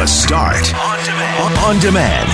[0.00, 1.58] The Start on demand.
[1.58, 2.28] On demand.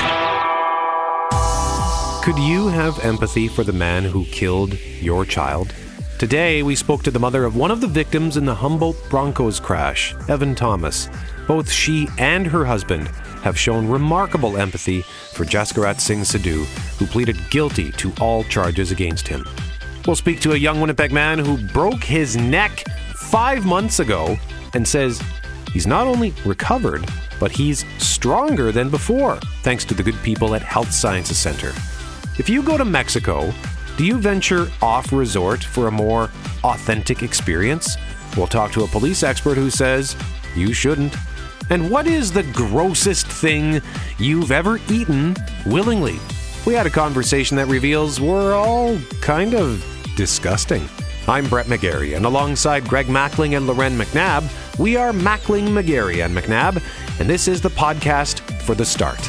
[2.22, 5.74] Could you have empathy for the man who killed your child?
[6.16, 9.58] Today, we spoke to the mother of one of the victims in the Humboldt Broncos
[9.58, 11.08] crash, Evan Thomas.
[11.48, 13.08] Both she and her husband
[13.42, 15.02] have shown remarkable empathy
[15.32, 16.66] for Jaskirat Singh Sidhu,
[17.00, 19.44] who pleaded guilty to all charges against him.
[20.06, 22.84] We'll speak to a young Winnipeg man who broke his neck
[23.16, 24.38] five months ago
[24.72, 25.20] and says
[25.76, 27.06] he's not only recovered,
[27.38, 31.68] but he's stronger than before, thanks to the good people at Health Sciences Center.
[32.38, 33.52] If you go to Mexico,
[33.98, 36.30] do you venture off resort for a more
[36.64, 37.98] authentic experience?
[38.38, 40.16] We'll talk to a police expert who says
[40.54, 41.14] you shouldn't.
[41.68, 43.82] And what is the grossest thing
[44.18, 46.18] you've ever eaten willingly?
[46.64, 49.84] We had a conversation that reveals we're all kind of
[50.16, 50.88] disgusting.
[51.28, 54.48] I'm Brett McGarry, and alongside Greg Mackling and Loren McNabb,
[54.78, 56.82] we are Mackling, McGarry, and McNabb,
[57.18, 59.20] and this is the podcast for the start.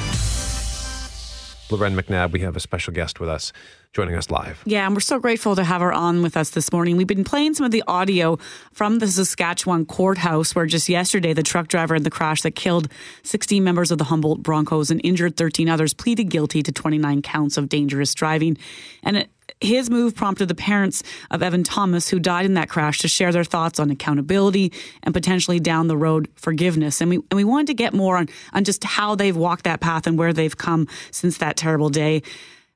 [1.69, 3.51] Loren McNabb, we have a special guest with us
[3.93, 4.61] joining us live.
[4.65, 6.97] Yeah, and we're so grateful to have her on with us this morning.
[6.97, 8.37] We've been playing some of the audio
[8.71, 12.89] from the Saskatchewan courthouse where just yesterday the truck driver in the crash that killed
[13.23, 17.57] 16 members of the Humboldt Broncos and injured 13 others pleaded guilty to 29 counts
[17.57, 18.57] of dangerous driving.
[19.03, 19.27] And
[19.61, 23.31] his move prompted the parents of Evan Thomas, who died in that crash, to share
[23.31, 24.71] their thoughts on accountability
[25.03, 27.01] and potentially down the road forgiveness.
[27.01, 29.79] And we and we wanted to get more on on just how they've walked that
[29.79, 32.21] path and where they've come since that terrible day.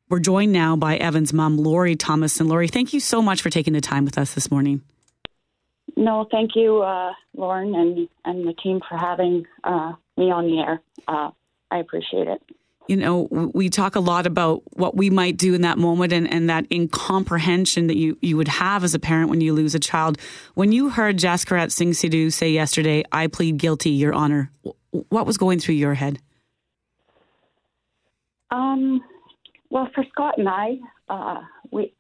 [0.10, 2.40] We're joined now by Evan's mom, Laurie Thomas.
[2.40, 4.82] And Laurie, thank you so much for taking the time with us this morning.
[5.96, 10.60] No, thank you, uh, Lauren, and, and the team for having uh, me on the
[10.60, 10.82] air.
[11.08, 11.32] Uh,
[11.70, 12.42] I appreciate it
[12.88, 16.32] you know, we talk a lot about what we might do in that moment and,
[16.32, 19.80] and that incomprehension that you, you would have as a parent when you lose a
[19.80, 20.18] child.
[20.56, 24.52] When you heard Jaskirat Singh Sidhu say yesterday, I plead guilty, Your Honor,
[24.92, 26.20] what was going through your head?
[28.50, 29.02] Um,
[29.70, 31.42] well, for Scott and I, uh,
[31.72, 31.94] we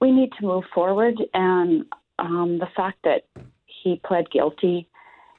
[0.00, 1.84] we need to move forward, and
[2.20, 3.24] um, the fact that
[3.82, 4.88] he pled guilty,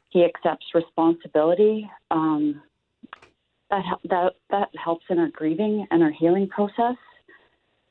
[0.09, 1.90] he accepts responsibility.
[2.12, 2.62] Um,
[3.69, 6.96] that that that helps in our grieving and our healing process.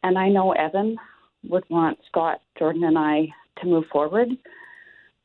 [0.03, 0.97] And I know Evan
[1.45, 3.29] would want Scott, Jordan, and I
[3.61, 4.29] to move forward.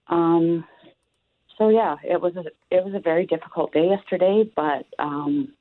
[0.08, 0.66] Um,
[1.58, 2.44] so yeah, it was a
[2.76, 5.54] it was a very difficult day yesterday, but um,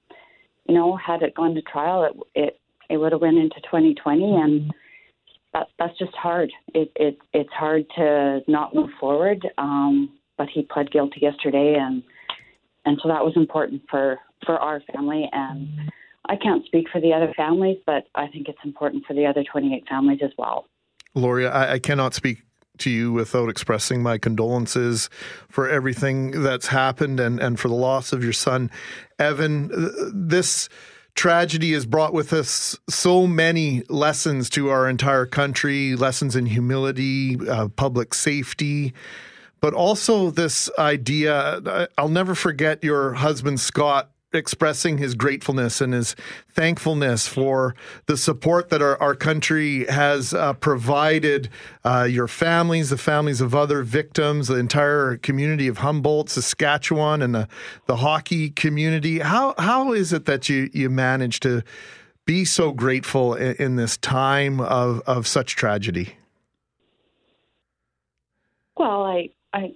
[0.68, 4.36] you know, had it gone to trial, it it it would have went into 2020,
[4.36, 4.72] and
[5.52, 6.50] that that's just hard.
[6.74, 9.46] It it it's hard to not move forward.
[9.58, 12.02] Um, but he pled guilty yesterday, and
[12.84, 15.68] and so that was important for for our family and
[16.28, 19.44] I can't speak for the other families, but I think it's important for the other
[19.44, 20.66] 28 families as well.
[21.14, 22.42] Loria, I, I cannot speak
[22.78, 25.10] to you without expressing my condolences
[25.48, 28.70] for everything that's happened and, and for the loss of your son,
[29.18, 29.70] Evan.
[30.14, 30.68] This
[31.14, 37.36] tragedy has brought with us so many lessons to our entire country lessons in humility,
[37.48, 38.94] uh, public safety
[39.62, 41.88] but also this idea.
[41.96, 46.16] I'll never forget your husband, Scott, expressing his gratefulness and his
[46.50, 47.74] thankfulness for
[48.06, 51.48] the support that our, our country has uh, provided
[51.84, 57.34] uh, your families, the families of other victims, the entire community of Humboldt, Saskatchewan, and
[57.34, 57.48] the,
[57.86, 59.18] the hockey community.
[59.18, 61.62] How how is it that you you manage to
[62.24, 66.16] be so grateful in, in this time of, of such tragedy?
[68.76, 69.72] Well, I I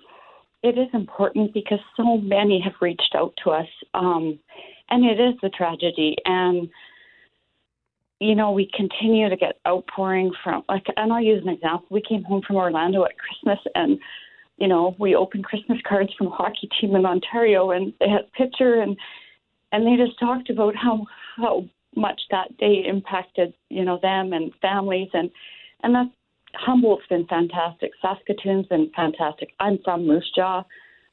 [0.62, 4.38] it is important because so many have reached out to us, um,
[4.90, 6.16] and it is a tragedy.
[6.24, 6.68] And
[8.18, 11.86] you know, we continue to get outpouring from like, and I'll use an example.
[11.90, 13.98] We came home from Orlando at Christmas, and
[14.56, 18.22] you know, we opened Christmas cards from a hockey team in Ontario, and they had
[18.22, 18.96] a picture, and
[19.72, 21.04] and they just talked about how
[21.36, 21.64] how
[21.94, 25.30] much that day impacted you know them and families, and
[25.82, 26.10] and that's
[26.54, 27.90] Humboldt's been fantastic.
[28.02, 29.50] Saskatoon's been fantastic.
[29.60, 30.64] I'm from Moose Jaw.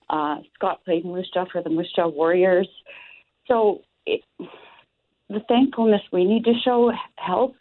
[0.10, 2.68] Uh, Scott played Moose Jaw for the Moose Jaw Warriors.
[3.48, 4.22] So it,
[5.30, 7.58] the thankfulness we need to show helps.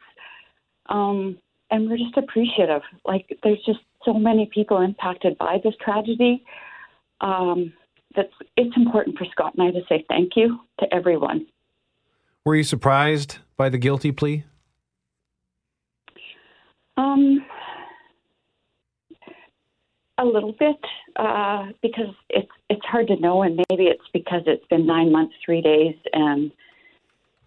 [0.89, 1.39] Um,
[1.71, 2.83] and we're just appreciative.
[3.05, 6.45] Like, there's just so many people impacted by this tragedy.
[7.21, 7.73] Um,
[8.15, 11.47] that's it's important for Scott and I to say thank you to everyone.
[12.45, 14.45] Were you surprised by the guilty plea?
[16.97, 17.45] Um,
[20.23, 20.77] a little bit
[21.17, 25.35] uh, because it's it's hard to know, and maybe it's because it's been nine months,
[25.45, 26.53] three days, and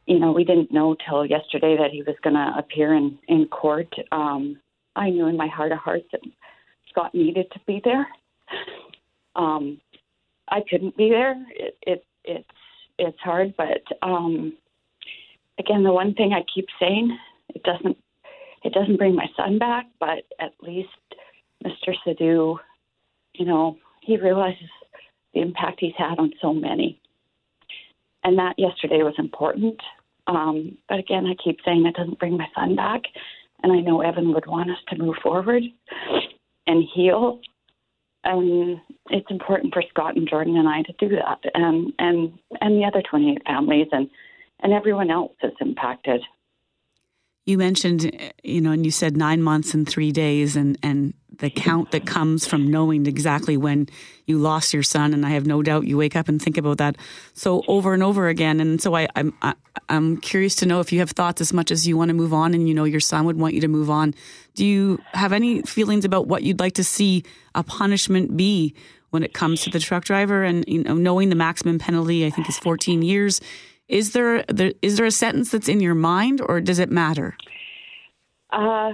[0.05, 3.47] you know we didn't know till yesterday that he was going to appear in in
[3.47, 3.93] court.
[4.11, 4.59] Um,
[4.95, 6.21] I knew in my heart of hearts that
[6.89, 8.07] Scott needed to be there.
[9.35, 9.81] Um,
[10.47, 11.35] I couldn't be there.
[11.49, 12.49] It, it it's
[12.97, 14.53] it's hard, but um,
[15.59, 17.17] again, the one thing I keep saying,
[17.49, 17.97] it doesn't
[18.63, 20.89] it doesn't bring my son back, but at least
[21.65, 21.93] Mr.
[22.05, 22.57] Sidhu,
[23.33, 24.69] you know, he realizes
[25.33, 26.99] the impact he's had on so many.
[28.23, 29.79] And that yesterday was important.
[30.27, 33.01] Um, but again, I keep saying it doesn't bring my son back.
[33.63, 35.63] And I know Evan would want us to move forward
[36.67, 37.39] and heal.
[38.23, 38.79] And
[39.09, 42.85] it's important for Scott and Jordan and I to do that, and and and the
[42.85, 44.09] other 28 families and
[44.61, 46.21] and everyone else that's impacted.
[47.45, 48.11] You mentioned,
[48.43, 52.05] you know, and you said nine months and three days, and and the count that
[52.05, 53.87] comes from knowing exactly when
[54.25, 55.13] you lost your son.
[55.13, 56.97] And I have no doubt you wake up and think about that
[57.33, 58.59] so over and over again.
[58.59, 59.53] And so I, I'm I,
[59.89, 62.33] I'm curious to know if you have thoughts as much as you want to move
[62.33, 64.13] on, and you know your son would want you to move on.
[64.55, 67.23] Do you have any feelings about what you'd like to see
[67.53, 68.73] a punishment be
[69.09, 70.43] when it comes to the truck driver?
[70.43, 73.41] And you know, knowing the maximum penalty, I think is 14 years
[73.87, 77.37] is there, there is there a sentence that's in your mind, or does it matter?
[78.51, 78.91] Uh,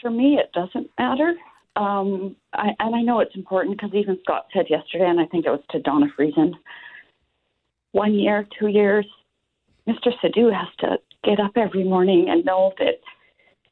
[0.00, 1.34] for me, it doesn't matter.
[1.76, 5.46] Um, I, and I know it's important because even Scott said yesterday, and I think
[5.46, 6.52] it was to Dawna Friesen,
[7.92, 9.06] one year, two years,
[9.88, 10.10] Mr.
[10.22, 13.00] Sidhu has to get up every morning and know that,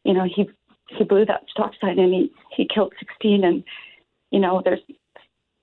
[0.05, 0.49] you know, he
[0.99, 3.62] he blew that stop sign and he he killed 16, and
[4.31, 4.81] you know, there's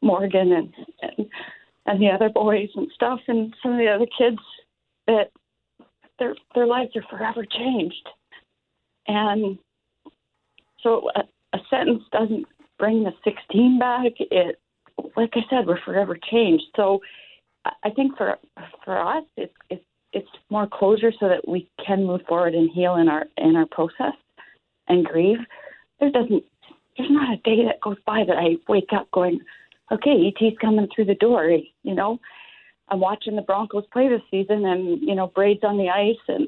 [0.01, 1.27] Morgan and and,
[1.85, 4.39] and the other boys and stuff, and some of the other kids
[5.07, 5.31] that
[6.19, 8.07] their their lives are forever changed.
[9.07, 9.57] And
[10.81, 11.09] so
[11.57, 12.45] a, sentence doesn't
[12.79, 14.13] bring the 16 back.
[14.19, 14.59] It,
[15.15, 16.65] like I said, we're forever changed.
[16.75, 17.01] So
[17.83, 18.37] I think for
[18.83, 19.83] for us, it's it's
[20.13, 23.65] it's more closure so that we can move forward and heal in our in our
[23.65, 24.15] process
[24.87, 25.39] and grieve.
[25.99, 26.43] There doesn't
[26.97, 29.39] there's not a day that goes by that I wake up going,
[29.91, 31.49] okay, ET's coming through the door.
[31.83, 32.19] You know,
[32.89, 36.47] I'm watching the Broncos play this season, and you know, Braid's on the ice, and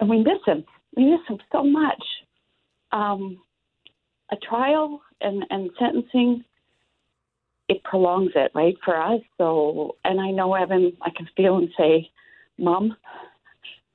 [0.00, 0.64] and we miss him.
[0.96, 2.02] We miss him so much.
[2.92, 3.40] Um,
[4.30, 6.44] a trial and and sentencing,
[7.68, 9.20] it prolongs it, right, for us.
[9.38, 12.10] So, and I know Evan, I can feel and say,
[12.58, 12.96] "Mom,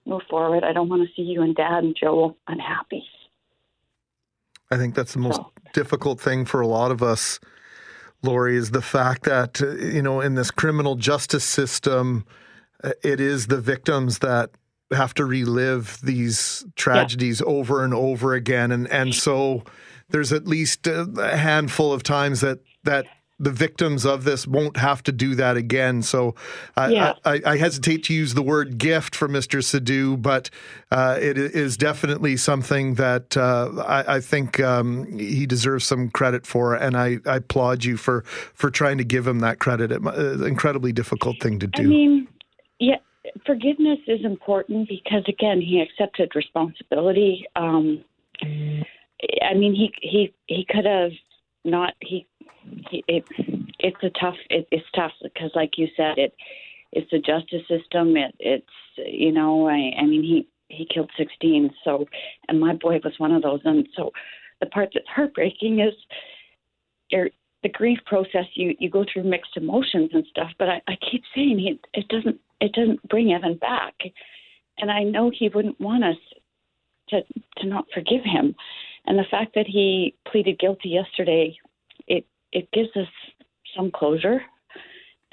[0.05, 0.63] move forward.
[0.63, 3.03] I don't want to see you and Dad and Joe unhappy."
[4.71, 5.51] I think that's the most so.
[5.73, 7.39] difficult thing for a lot of us
[8.21, 12.25] Laurie, is the fact that, you know, in this criminal justice system,
[13.03, 14.51] it is the victims that
[14.91, 17.51] have to relive these tragedies yeah.
[17.51, 18.71] over and over again.
[18.71, 19.63] And, and so
[20.09, 23.05] there's at least a handful of times that, that
[23.39, 26.01] the victims of this won't have to do that again.
[26.01, 26.35] So
[26.75, 27.13] I, yeah.
[27.23, 29.59] I, I, hesitate to use the word gift for Mr.
[29.59, 30.49] Sidhu, but
[30.91, 36.45] uh, it is definitely something that uh, I, I, think um, he deserves some credit
[36.45, 38.23] for, and I, I, applaud you for
[38.53, 39.91] for trying to give him that credit.
[39.93, 41.83] It's an incredibly difficult thing to do.
[41.83, 42.27] I mean,
[42.79, 42.97] yeah,
[43.45, 47.45] forgiveness is important because again, he accepted responsibility.
[47.55, 48.03] Um,
[49.41, 51.11] I mean, he he he could have
[51.65, 52.27] not he
[52.91, 53.25] it,
[53.79, 54.35] it's a tough.
[54.49, 56.33] It, it's tough because, like you said, it
[56.91, 58.15] it's the justice system.
[58.17, 58.65] It, it's
[58.97, 61.71] you know, I, I mean, he he killed 16.
[61.83, 62.05] So,
[62.47, 63.61] and my boy was one of those.
[63.65, 64.11] And so,
[64.59, 65.93] the part that's heartbreaking is
[67.11, 68.45] the grief process.
[68.53, 70.51] You you go through mixed emotions and stuff.
[70.57, 73.95] But I, I keep saying it it doesn't it doesn't bring Evan back,
[74.77, 76.17] and I know he wouldn't want us
[77.09, 77.21] to
[77.57, 78.55] to not forgive him.
[79.05, 81.57] And the fact that he pleaded guilty yesterday,
[82.07, 83.07] it it gives us
[83.75, 84.41] some closure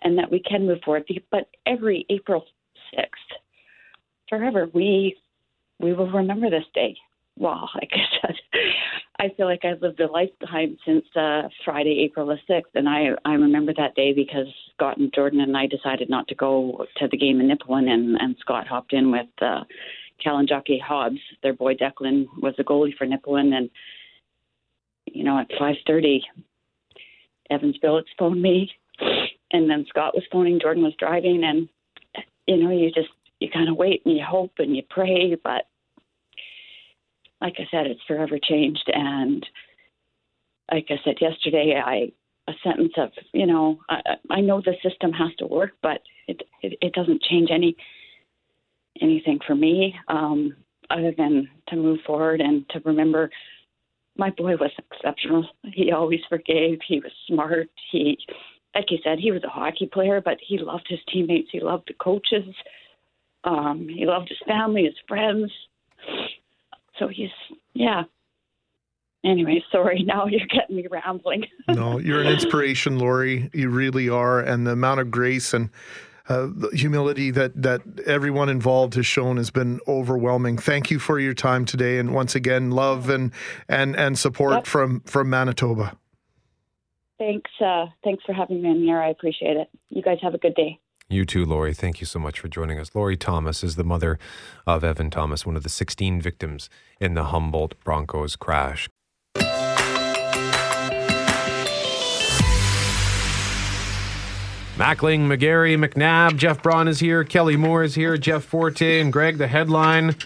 [0.02, 1.04] and that we can move forward.
[1.30, 2.44] But every April
[2.94, 3.06] 6th,
[4.28, 5.16] forever, we
[5.80, 6.96] we will remember this day.
[7.38, 8.37] Well, like I said,
[9.18, 13.08] I feel like I've lived a lifetime since uh, Friday, April the 6th, and I,
[13.25, 17.08] I remember that day because Scott and Jordan and I decided not to go to
[17.08, 19.64] the game in Nipawin, and, and Scott hopped in with uh,
[20.25, 21.20] Kalinjaki Hobbs.
[21.42, 23.70] Their boy Declan was the goalie for Nipawin, and
[25.06, 26.20] you know at 5:30
[27.50, 28.70] Evans Billets phoned me,
[29.52, 30.61] and then Scott was phoning.
[30.61, 31.68] Jordan was driving, and
[32.46, 33.08] you know, you just
[33.40, 35.66] you kind of wait and you hope and you pray, but
[37.40, 38.90] like I said, it's forever changed.
[38.92, 39.44] And
[40.73, 42.12] like I said yesterday, I
[42.49, 46.42] a sentence of you know I, I know the system has to work, but it,
[46.62, 47.76] it it doesn't change any
[49.00, 50.54] anything for me um,
[50.90, 53.30] other than to move forward and to remember
[54.18, 55.46] my boy was exceptional.
[55.64, 56.78] He always forgave.
[56.86, 57.68] He was smart.
[57.90, 58.18] He,
[58.74, 61.48] like you said, he was a hockey player, but he loved his teammates.
[61.52, 62.54] He loved the coaches.
[63.44, 65.52] Um, he loved his family, his friends.
[66.98, 67.30] So he's,
[67.74, 68.04] yeah.
[69.24, 70.02] Anyway, sorry.
[70.02, 71.46] Now you're getting me rambling.
[71.68, 73.50] no, you're an inspiration, Laurie.
[73.52, 75.70] You really are, and the amount of grace and
[76.28, 80.59] uh, the humility that that everyone involved has shown has been overwhelming.
[80.59, 83.33] Thank you for your time today, and once again, love and
[83.68, 84.66] and and support Yep.
[84.66, 85.97] from from Manitoba.
[87.18, 87.50] Thanks.
[87.61, 89.00] Uh, thanks for having me on here.
[89.00, 89.68] I appreciate it.
[89.88, 90.78] You guys have a good day.
[91.09, 91.73] You too, Laurie.
[91.73, 92.95] Thank you so much for joining us.
[92.95, 94.18] Laurie Thomas is the mother
[94.66, 96.68] of Evan Thomas, one of the 16 victims
[97.00, 98.88] in the Humboldt Broncos crash.
[104.76, 109.38] Mackling, McGarry, McNabb, Jeff Braun is here, Kelly Moore is here, Jeff Forte, and Greg.
[109.38, 110.16] The headline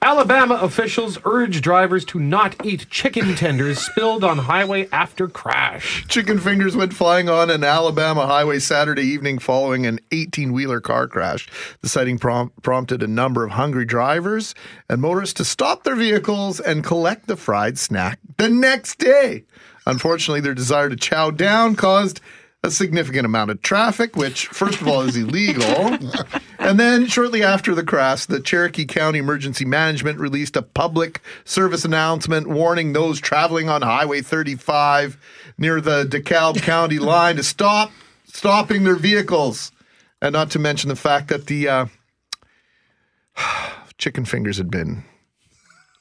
[0.00, 6.06] Alabama officials urge drivers to not eat chicken tenders spilled on highway after crash.
[6.06, 11.08] Chicken fingers went flying on an Alabama highway Saturday evening following an 18 wheeler car
[11.08, 11.48] crash.
[11.80, 14.54] The sighting prom- prompted a number of hungry drivers
[14.88, 19.42] and motorists to stop their vehicles and collect the fried snack the next day.
[19.84, 22.20] Unfortunately, their desire to chow down caused
[22.66, 25.96] a significant amount of traffic, which, first of all, is illegal.
[26.58, 31.84] And then, shortly after the crash, the Cherokee County Emergency Management released a public service
[31.84, 35.16] announcement warning those traveling on Highway 35
[35.56, 37.92] near the DeKalb County line to stop
[38.26, 39.72] stopping their vehicles.
[40.20, 41.86] And not to mention the fact that the uh,
[43.98, 45.04] chicken fingers had been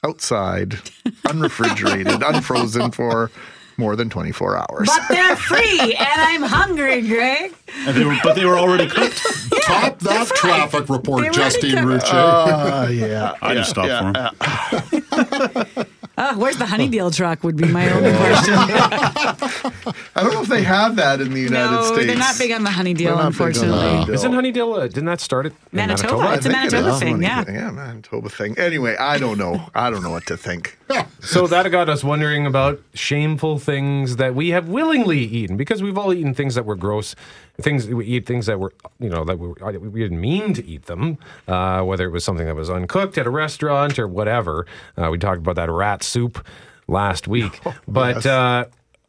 [0.03, 0.79] outside,
[1.25, 3.31] unrefrigerated, unfrozen for
[3.77, 4.87] more than 24 hours.
[4.87, 7.53] But they're free, and I'm hungry, Greg.
[7.85, 9.21] And they were, but they were already cooked.
[9.63, 12.11] Top that traffic report, They're Justine ready Rucci.
[12.13, 13.33] Uh, yeah.
[13.41, 15.85] I just stopped yeah, for him.
[16.17, 17.43] Oh, where's the honeydew truck?
[17.43, 18.53] Would be my only question.
[18.55, 22.07] I don't know if they have that in the United no, States.
[22.07, 24.13] they're not big on the honeydew, They're not big on unfortunately.
[24.13, 25.53] Isn't Honeydale, uh, didn't that start it?
[25.71, 26.33] in Manitoba.
[26.35, 26.99] It's a think it Manitoba is.
[26.99, 27.43] thing, yeah.
[27.47, 28.57] Yeah, Manitoba thing.
[28.57, 29.69] Anyway, I don't know.
[29.75, 30.77] I don't know what to think.
[31.21, 35.97] So that got us wondering about shameful things that we have willingly eaten because we've
[35.97, 37.15] all eaten things that were gross.
[37.61, 39.47] Things we eat things that were you know that we,
[39.87, 43.25] we didn't mean to eat them, uh, whether it was something that was uncooked at
[43.25, 44.65] a restaurant or whatever.
[44.97, 46.45] Uh, we talked about that rat soup
[46.87, 48.25] last week, but.
[48.25, 48.65] Uh,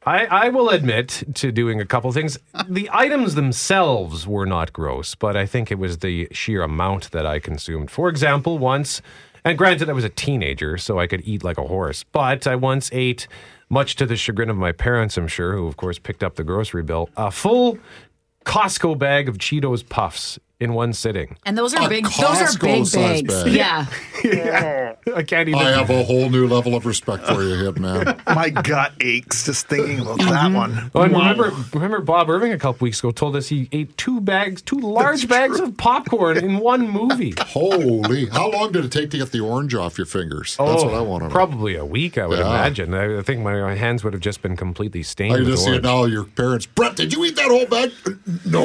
[0.09, 2.39] I, I will admit to doing a couple things.
[2.69, 7.27] The items themselves were not gross, but I think it was the sheer amount that
[7.27, 7.91] I consumed.
[7.91, 9.03] For example, once,
[9.45, 12.55] and granted, I was a teenager, so I could eat like a horse, but I
[12.55, 13.27] once ate,
[13.69, 16.45] much to the chagrin of my parents, I'm sure, who of course picked up the
[16.45, 17.77] grocery bill, a full
[18.47, 21.37] Costco bag of Cheetos Puffs in one sitting.
[21.45, 22.05] And those are A big.
[22.05, 23.45] Those are big bags.
[23.45, 23.53] bag.
[23.53, 23.87] Yeah.
[25.15, 25.61] I can't even.
[25.61, 28.21] I have a whole new level of respect for you, Hitman.
[28.35, 30.55] My gut aches just thinking about that mm-hmm.
[30.55, 30.91] one.
[30.95, 34.21] Oh, and remember, remember Bob Irving a couple weeks ago told us he ate two
[34.21, 37.35] bags, two large bags of popcorn in one movie.
[37.41, 38.27] Holy.
[38.27, 40.57] How long did it take to get the orange off your fingers?
[40.57, 41.31] That's oh, what I want to know.
[41.31, 42.49] Oh, Probably a week, I would Yeah.
[42.49, 42.95] imagine.
[42.95, 45.35] I I think my hands would have just been completely stained.
[45.35, 46.05] I just see it now.
[46.05, 47.93] Your parents, Brett, did you eat that whole bag?
[48.47, 48.65] No.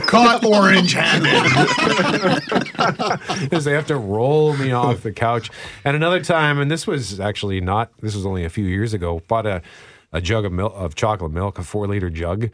[0.00, 1.42] Caught orange handed.
[3.40, 5.50] Because they have to roll me off the couch.
[5.84, 7.90] And another time, and this was actually not.
[8.00, 9.20] This was only a few years ago.
[9.28, 9.62] Bought a,
[10.12, 12.50] a jug of milk of chocolate milk, a four liter jug,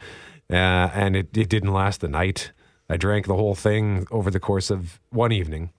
[0.49, 2.51] uh, and it, it didn't last the night.
[2.89, 5.71] I drank the whole thing over the course of one evening.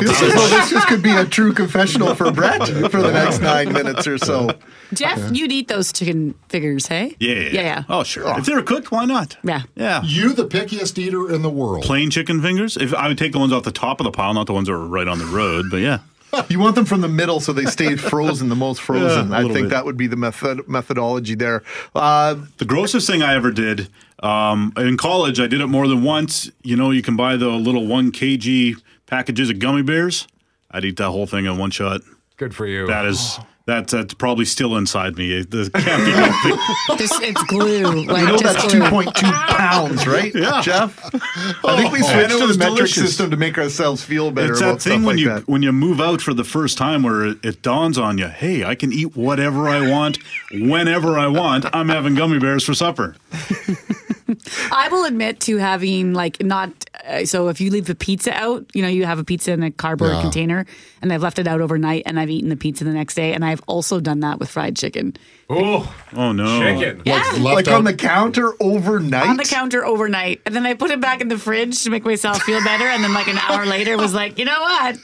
[0.00, 3.12] That's Feels as though this just could be a true confessional for Brett for the
[3.12, 4.50] next nine minutes or so.
[4.92, 7.16] Jeff, you'd eat those chicken fingers, hey?
[7.18, 7.84] Yeah, Yeah, yeah.
[7.88, 8.38] Oh, sure.
[8.38, 9.36] If they were cooked, why not?
[9.42, 9.62] Yeah.
[9.74, 10.02] Yeah.
[10.04, 11.84] you, the pickiest eater in the world.
[11.84, 12.76] Plain chicken fingers.
[12.76, 14.68] If I would take the ones off the top of the pile, not the ones
[14.68, 15.66] that were right on the road.
[15.70, 16.00] But yeah,
[16.48, 19.28] You want them from the middle so they stay frozen, the most frozen.
[19.30, 19.70] Yeah, a I little think bit.
[19.70, 21.62] that would be the method methodology there.
[21.94, 23.88] Uh, the grossest thing I ever did
[24.22, 26.50] um, in college, I did it more than once.
[26.62, 30.26] You know, you can buy the little one kg packages of gummy bears.
[30.70, 32.00] I'd eat that whole thing in one shot.
[32.36, 32.86] Good for you.
[32.88, 35.32] That is that's that's probably still inside me.
[35.32, 36.96] It it can't be healthy.
[36.98, 38.04] Just, it's glue.
[38.06, 38.80] Like, you know that's glue.
[38.80, 39.12] 2.2
[39.56, 40.60] pounds, right, Yeah.
[40.60, 40.98] Jeff?
[41.14, 41.68] Oh.
[41.68, 43.02] I think we Oh, switched and it to the metric delicious.
[43.06, 45.48] system to make ourselves feel better It's about that thing stuff when like you that.
[45.48, 48.64] when you move out for the first time where it, it dawns on you, hey,
[48.64, 50.18] I can eat whatever I want,
[50.52, 51.64] whenever I want.
[51.72, 53.14] I'm having gummy bears for supper.
[54.72, 56.70] I will admit to having like not
[57.06, 59.62] uh, so if you leave the pizza out, you know, you have a pizza in
[59.62, 60.22] a cardboard Yeah.
[60.22, 60.66] container
[61.02, 63.44] and I've left it out overnight and I've eaten the pizza the next day and
[63.44, 65.14] I've also done that with fried chicken.
[65.50, 66.60] oh, Oh no!
[66.60, 67.02] chicken.
[67.04, 67.16] Yeah.
[67.16, 69.28] Left like on the counter overnight.
[69.28, 70.40] On the counter overnight.
[70.46, 73.04] And then I put it back in the fridge to make myself feel better and
[73.04, 74.98] then like an hour later was like, "You know what?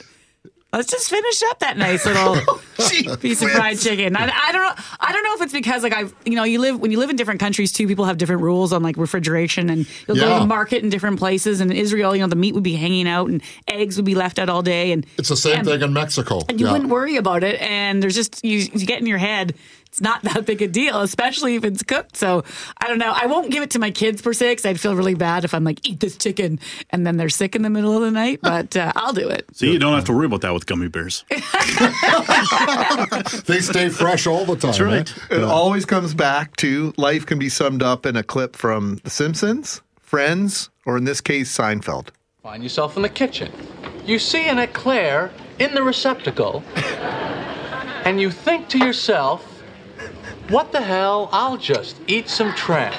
[0.73, 4.15] Let's just finish up that nice little oh, piece of fried chicken.
[4.15, 4.83] I, I don't know.
[5.01, 7.09] I don't know if it's because like I've you know you live when you live
[7.09, 7.87] in different countries too.
[7.87, 11.19] People have different rules on like refrigeration, and you'll go to the market in different
[11.19, 11.59] places.
[11.59, 14.15] And in Israel, you know, the meat would be hanging out, and eggs would be
[14.15, 16.39] left out all day, and it's the same and- thing in Mexico.
[16.47, 16.71] And you Yeah.
[16.71, 17.59] wouldn't worry about it.
[17.61, 19.55] And there's just you, you get in your head
[19.91, 22.15] it's not that big a deal, especially if it's cooked.
[22.15, 22.43] So
[22.77, 23.11] I don't know.
[23.13, 25.53] I won't give it to my kids per se because I'd feel really bad if
[25.53, 26.59] I'm like, eat this chicken
[26.91, 28.39] and then they're sick in the middle of the night.
[28.51, 29.45] But uh, I'll do it.
[29.55, 31.25] See, you don't have to worry about that with gummy bears.
[33.45, 34.71] They stay fresh all the time.
[34.71, 35.13] That's right.
[35.31, 35.35] eh?
[35.37, 39.09] It always comes back to life can be summed up in a clip from The
[39.09, 42.09] Simpsons, Friends, or in this case, Seinfeld.
[42.43, 43.51] Find yourself in the kitchen.
[44.05, 46.63] You see an eclair in the receptacle,
[48.05, 49.50] and you think to yourself,
[50.51, 51.29] what the hell?
[51.31, 52.95] I'll just eat some trash.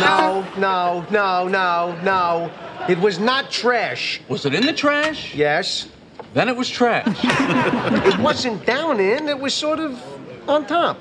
[0.00, 2.50] No, no, no, no, no.
[2.88, 4.20] It was not trash.
[4.28, 5.34] Was it in the trash?
[5.34, 5.88] Yes.
[6.32, 7.06] Then it was trash.
[7.24, 10.00] It wasn't down in, it was sort of
[10.48, 10.98] on top.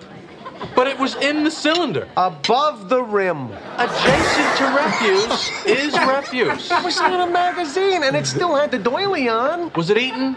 [0.76, 2.08] but it was in the cylinder.
[2.18, 3.50] Above the rim.
[3.78, 6.70] Adjacent to refuse is refuse.
[6.72, 9.72] It was in a magazine and it still had the doily on.
[9.76, 10.36] Was it eaten?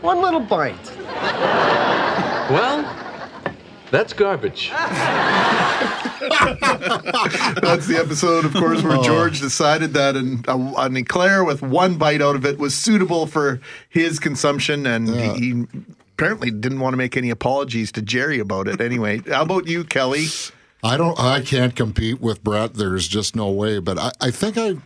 [0.00, 0.90] One little bite.
[2.50, 2.82] Well,
[3.92, 4.72] that's garbage.
[6.22, 9.02] That's the episode, of course, where oh.
[9.02, 13.26] George decided that an, a, an eclair with one bite out of it was suitable
[13.26, 15.66] for his consumption, and he, he
[16.16, 18.80] apparently didn't want to make any apologies to Jerry about it.
[18.80, 20.26] Anyway, how about you, Kelly?
[20.82, 21.18] I don't.
[21.18, 22.74] I can't compete with Brett.
[22.74, 23.78] There's just no way.
[23.78, 24.76] But I, I think I.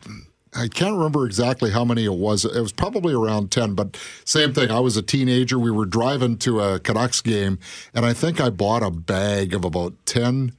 [0.56, 2.44] I can't remember exactly how many it was.
[2.44, 4.70] It was probably around 10, but same thing.
[4.70, 5.58] I was a teenager.
[5.58, 7.58] We were driving to a Canucks game,
[7.92, 10.52] and I think I bought a bag of about 10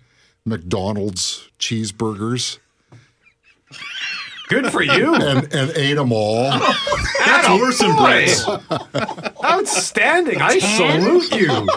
[0.45, 2.59] McDonald's cheeseburgers
[4.47, 5.13] Good for you.
[5.15, 6.49] and, and ate them all.
[7.25, 8.47] That's worse than Brett's.
[9.43, 10.41] Outstanding.
[10.41, 11.01] I Ten?
[11.01, 11.67] salute you.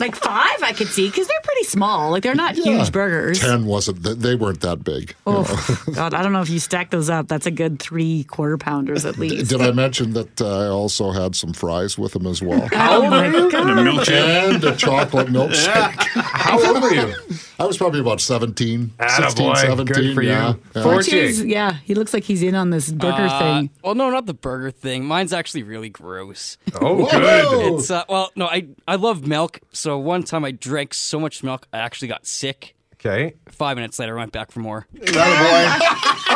[0.00, 2.10] Like five, I could see because they're pretty small.
[2.10, 2.64] Like they're not Yeah.
[2.78, 3.40] huge burgers.
[3.40, 5.14] 10 wasn't, they weren't that big.
[5.26, 5.44] Oh,
[5.94, 6.12] God.
[6.12, 7.28] I don't know if you stack those up.
[7.28, 9.48] That's a good three quarter pounders at least.
[9.50, 12.68] Did I mention that uh, I also had some fries with them as well?
[12.72, 13.66] Oh, my And a God.
[13.78, 14.54] milkshake.
[14.54, 15.92] and a chocolate milkshake.
[16.22, 17.14] How old were you?
[17.58, 19.86] I was probably about 17, 16, 17.
[19.86, 20.28] Good for you.
[20.30, 20.54] yeah.
[20.74, 20.82] Yeah.
[20.82, 21.42] Four- Cheers.
[21.42, 23.70] Yeah, he looks like he's in on this burger Uh, thing.
[23.82, 25.04] Well, no, not the burger thing.
[25.04, 26.58] Mine's actually really gross.
[26.80, 27.74] Oh, good.
[27.74, 29.60] It's uh, well, no, I I love milk.
[29.72, 32.74] So one time I drank so much milk, I actually got sick.
[32.98, 33.34] Okay.
[33.48, 34.86] Five minutes later, I went back for more.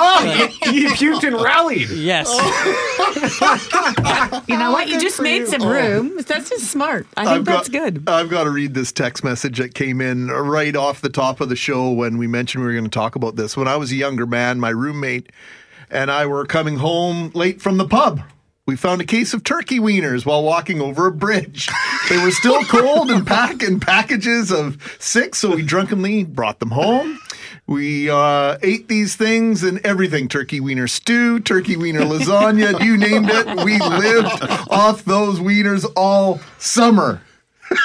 [0.03, 1.91] Oh, you, you puked and rallied.
[1.91, 2.29] Yes.
[4.49, 4.89] You know what?
[4.89, 5.71] You just made some oh.
[5.71, 6.17] room.
[6.27, 7.07] That's just smart.
[7.17, 8.09] I think I've that's got, good.
[8.09, 11.49] I've got to read this text message that came in right off the top of
[11.49, 13.57] the show when we mentioned we were going to talk about this.
[13.57, 15.31] When I was a younger man, my roommate
[15.91, 18.21] and I were coming home late from the pub.
[18.71, 21.69] We found a case of turkey wieners while walking over a bridge.
[22.09, 26.71] They were still cold and packed in packages of six, so we drunkenly brought them
[26.71, 27.19] home.
[27.67, 33.29] We uh, ate these things and everything turkey wiener stew, turkey wiener lasagna, you named
[33.29, 33.65] it.
[33.65, 37.23] We lived off those wieners all summer.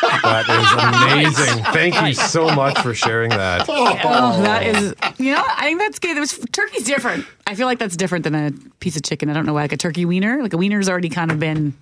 [0.01, 1.63] That is amazing.
[1.65, 3.65] Thank you so much for sharing that.
[3.69, 4.95] Oh, oh that is.
[5.19, 6.17] You know, I think that's good.
[6.17, 7.25] It was turkey's different.
[7.45, 9.29] I feel like that's different than a piece of chicken.
[9.29, 10.41] I don't know why, like a turkey wiener.
[10.41, 11.73] Like a wiener's already kind of been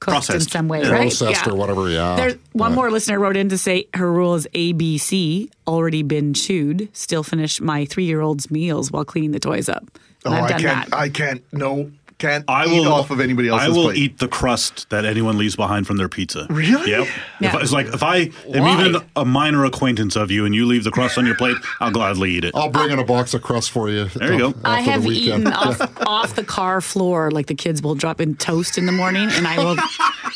[0.00, 0.90] cooked in some way, Yeah.
[0.90, 1.00] right?
[1.16, 2.16] Processed or whatever, yeah.
[2.16, 2.76] There's one Yeah.
[2.76, 7.60] more listener wrote in to say her rule is ABC, already been chewed, still finish
[7.60, 9.84] my three year old's meals while cleaning the toys up.
[10.24, 10.90] And Oh, I've I done can't.
[10.90, 10.96] that.
[10.98, 11.42] I can't.
[11.52, 11.90] No,
[12.24, 13.96] can't I eat will off of anybody else's I will plate.
[13.98, 16.46] eat the crust that anyone leaves behind from their pizza.
[16.50, 16.90] Really?
[16.90, 17.06] Yep.
[17.40, 17.54] Yeah.
[17.56, 18.16] If it's like if I
[18.52, 18.86] am Why?
[18.86, 21.90] even a minor acquaintance of you and you leave the crust on your plate, I'll
[21.90, 22.52] gladly eat it.
[22.54, 24.06] I'll bring in a box of crust for you.
[24.06, 24.54] There you go.
[24.64, 28.78] I have eaten off, off the car floor, like the kids will drop in toast
[28.78, 29.76] in the morning, and I will,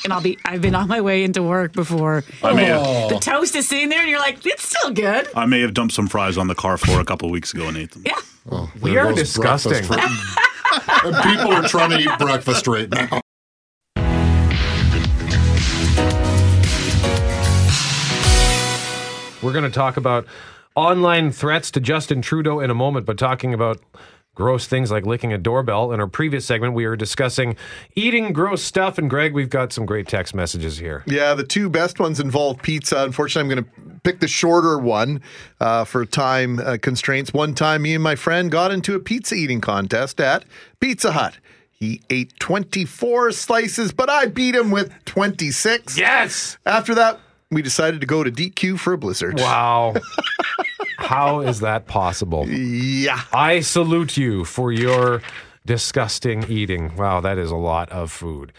[0.05, 0.39] and I'll be.
[0.45, 2.25] I've been on my way into work before.
[2.43, 5.29] I may have, The toast is sitting there, and you're like, it's still good.
[5.35, 7.67] I may have dumped some fries on the car floor a couple of weeks ago
[7.69, 8.03] and ate them.
[8.05, 8.15] Yeah.
[8.51, 9.85] Oh, we are disgusting.
[11.23, 13.21] people are trying to eat breakfast right now.
[19.41, 20.27] We're going to talk about
[20.75, 23.81] online threats to Justin Trudeau in a moment, but talking about
[24.39, 25.91] gross things like licking a doorbell.
[25.91, 27.57] In our previous segment, we were discussing
[27.97, 28.97] eating gross stuff.
[28.97, 31.03] And Greg, we've got some great text messages here.
[31.07, 33.03] Yeah, the two best ones involve pizza.
[33.03, 35.21] Unfortunately, I'm going to pick the shorter one
[35.61, 37.35] uh, for time uh, constraints.
[37.35, 40.45] One time, me and my friend got into a pizza eating contest at
[40.79, 41.37] Pizza Hut.
[41.73, 45.99] He ate 24 slices, but I beat him with 26.
[45.99, 46.59] Yes.
[46.65, 47.19] After that,
[47.51, 49.39] we decided to go to DQ for a blizzard.
[49.39, 49.95] Wow.
[50.99, 52.49] How is that possible?
[52.49, 53.23] Yeah.
[53.33, 55.23] I salute you for your
[55.65, 56.95] disgusting eating.
[56.97, 58.53] Wow, that is a lot of food.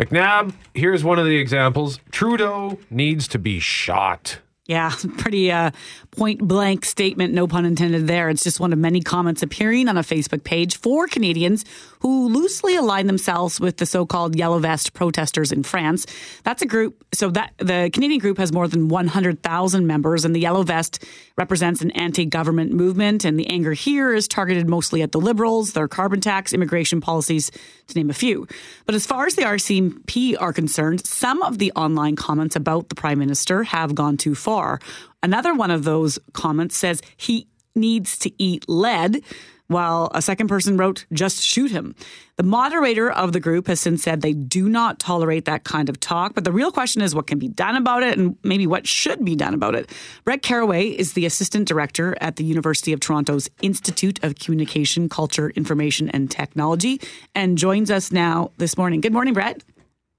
[0.00, 2.00] McNabb, here's one of the examples.
[2.10, 4.38] Trudeau needs to be shot.
[4.66, 5.72] Yeah, pretty uh,
[6.16, 8.28] point blank statement, no pun intended there.
[8.28, 11.64] It's just one of many comments appearing on a Facebook page for Canadians
[12.00, 16.06] who loosely align themselves with the so called Yellow Vest protesters in France.
[16.42, 20.40] That's a group, so that the Canadian group has more than 100,000 members, and the
[20.40, 21.04] Yellow Vest
[21.36, 23.24] represents an anti government movement.
[23.24, 27.50] And the anger here is targeted mostly at the Liberals, their carbon tax, immigration policies,
[27.86, 28.46] to name a few.
[28.86, 32.94] But as far as the RCMP are concerned, some of the online comments about the
[32.94, 34.78] Prime Minister have gone too far.
[35.24, 39.24] Another one of those comments says he needs to eat lead,
[39.68, 41.94] while a second person wrote, just shoot him.
[42.36, 45.98] The moderator of the group has since said they do not tolerate that kind of
[45.98, 48.86] talk, but the real question is what can be done about it and maybe what
[48.86, 49.90] should be done about it.
[50.24, 55.48] Brett Caraway is the assistant director at the University of Toronto's Institute of Communication, Culture,
[55.56, 57.00] Information and Technology
[57.34, 59.00] and joins us now this morning.
[59.00, 59.64] Good morning, Brett.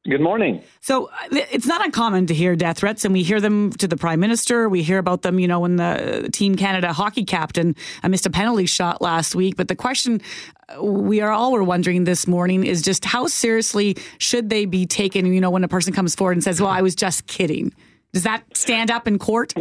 [0.07, 0.61] Good morning.
[0.81, 3.97] So uh, it's not uncommon to hear death threats, and we hear them to the
[3.97, 4.69] prime minister.
[4.69, 8.29] We hear about them, you know, when the Team Canada hockey captain uh, missed a
[8.29, 9.55] penalty shot last week.
[9.55, 10.21] But the question
[10.69, 14.85] uh, we are all were wondering this morning is just how seriously should they be
[14.85, 15.33] taken?
[15.33, 17.73] You know, when a person comes forward and says, "Well, I was just kidding,"
[18.13, 19.55] does that stand up in court?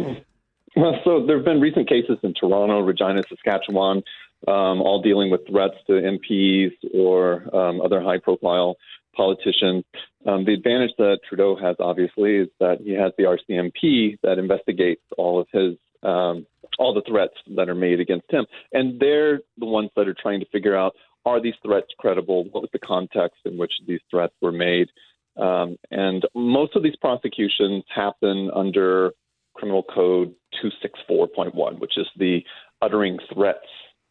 [0.75, 4.03] Well, so there have been recent cases in Toronto, Regina, Saskatchewan,
[4.47, 8.75] um, all dealing with threats to MPs or um, other high-profile
[9.15, 9.83] politicians.
[10.25, 15.01] Um, the advantage that Trudeau has, obviously, is that he has the RCMP that investigates
[15.17, 16.45] all of his um,
[16.77, 20.39] all the threats that are made against him, and they're the ones that are trying
[20.39, 20.93] to figure out
[21.25, 22.43] are these threats credible?
[22.51, 24.89] What was the context in which these threats were made?
[25.37, 29.11] Um, and most of these prosecutions happen under
[29.55, 30.33] Criminal Code
[30.63, 32.41] 264.1, which is the
[32.81, 33.65] uttering threats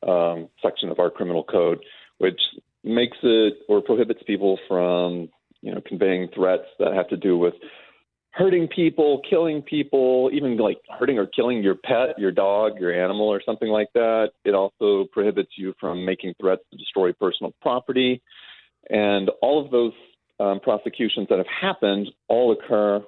[0.06, 1.78] um, section of our criminal code,
[2.18, 2.40] which
[2.82, 5.28] makes it or prohibits people from
[5.64, 7.54] you know conveying threats that have to do with
[8.30, 13.28] hurting people, killing people, even like hurting or killing your pet, your dog, your animal,
[13.28, 14.30] or something like that.
[14.44, 18.20] It also prohibits you from making threats to destroy personal property.
[18.90, 19.92] And all of those
[20.40, 23.02] um, prosecutions that have happened all occur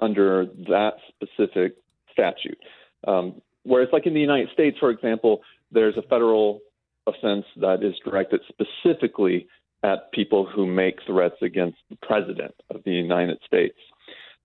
[0.00, 1.74] under that specific
[2.12, 2.58] statute.
[3.06, 5.40] Um, whereas, like in the United States, for example,
[5.72, 6.60] there's a federal
[7.08, 9.48] offense that is directed specifically
[9.82, 13.76] at people who make threats against the president of the United States.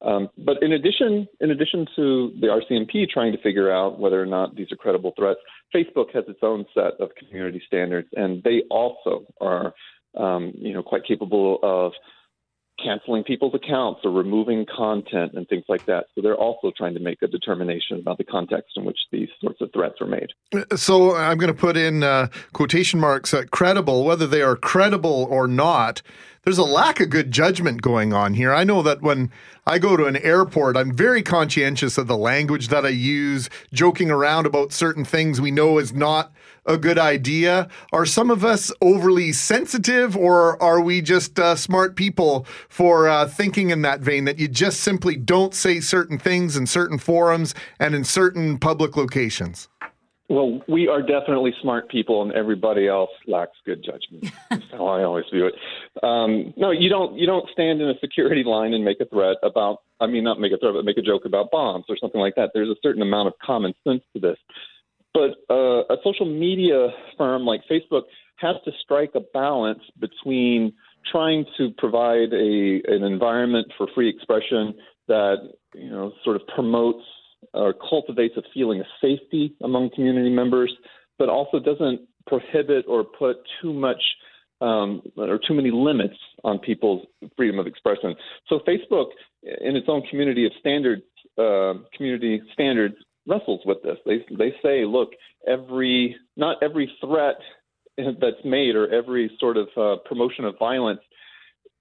[0.03, 4.25] Um, but in addition, in addition to the RCMP trying to figure out whether or
[4.25, 5.39] not these are credible threats,
[5.73, 9.73] Facebook has its own set of community standards, and they also are,
[10.17, 11.93] um, you know, quite capable of
[12.81, 16.05] canceling people's accounts or removing content and things like that.
[16.15, 19.61] So they're also trying to make a determination about the context in which these sorts
[19.61, 20.29] of threats are made.
[20.75, 25.27] So I'm going to put in uh, quotation marks uh, credible, whether they are credible
[25.29, 26.01] or not.
[26.43, 28.53] There's a lack of good judgment going on here.
[28.53, 29.31] I know that when
[29.65, 34.11] I go to an airport, I'm very conscientious of the language that I use, joking
[34.11, 36.33] around about certain things we know is not
[36.65, 37.69] a good idea?
[37.91, 43.27] Are some of us overly sensitive, or are we just uh, smart people for uh,
[43.27, 47.53] thinking in that vein that you just simply don't say certain things in certain forums
[47.79, 49.67] and in certain public locations?
[50.29, 54.33] Well, we are definitely smart people, and everybody else lacks good judgment.
[54.49, 55.53] That's how I always view it.
[56.01, 57.17] Um, no, you don't.
[57.17, 59.79] You don't stand in a security line and make a threat about.
[59.99, 62.35] I mean, not make a threat, but make a joke about bombs or something like
[62.35, 62.51] that.
[62.53, 64.37] There's a certain amount of common sense to this.
[65.13, 68.03] But uh, a social media firm like Facebook
[68.37, 70.73] has to strike a balance between
[71.11, 74.73] trying to provide a an environment for free expression
[75.07, 75.35] that
[75.75, 77.03] you know sort of promotes
[77.53, 80.73] or cultivates a feeling of safety among community members,
[81.17, 84.01] but also doesn't prohibit or put too much
[84.61, 88.15] um, or too many limits on people's freedom of expression.
[88.47, 89.07] So Facebook,
[89.43, 91.03] in its own community of standards,
[91.37, 92.95] uh, community standards,
[93.27, 93.97] wrestles with this.
[94.05, 95.09] They they say, look,
[95.47, 97.35] every not every threat
[97.97, 101.01] that's made or every sort of uh, promotion of violence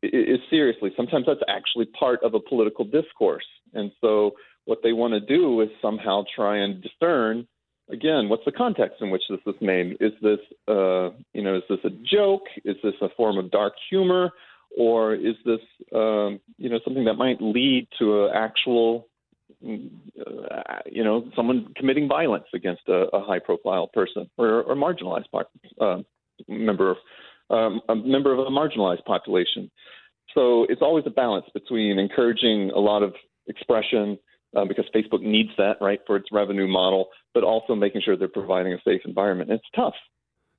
[0.03, 0.91] is seriously.
[0.97, 4.33] Sometimes that's actually part of a political discourse, and so
[4.65, 7.47] what they want to do is somehow try and discern.
[7.91, 9.97] Again, what's the context in which this is made?
[10.01, 12.45] Is this, uh, you know, is this a joke?
[12.65, 14.31] Is this a form of dark humor,
[14.79, 15.61] or is this,
[15.95, 19.09] um, you know, something that might lead to an actual
[19.65, 25.27] uh, you know, someone committing violence against a, a high-profile person or, or marginalized
[25.81, 25.99] uh,
[26.49, 26.97] member of
[27.51, 29.71] um, a member of a marginalized population.
[30.35, 33.15] So it's always a balance between encouraging a lot of
[33.47, 34.19] expression
[34.57, 38.29] uh, because Facebook needs that right for its revenue model, but also making sure they're
[38.29, 39.51] providing a safe environment.
[39.51, 39.95] It's tough.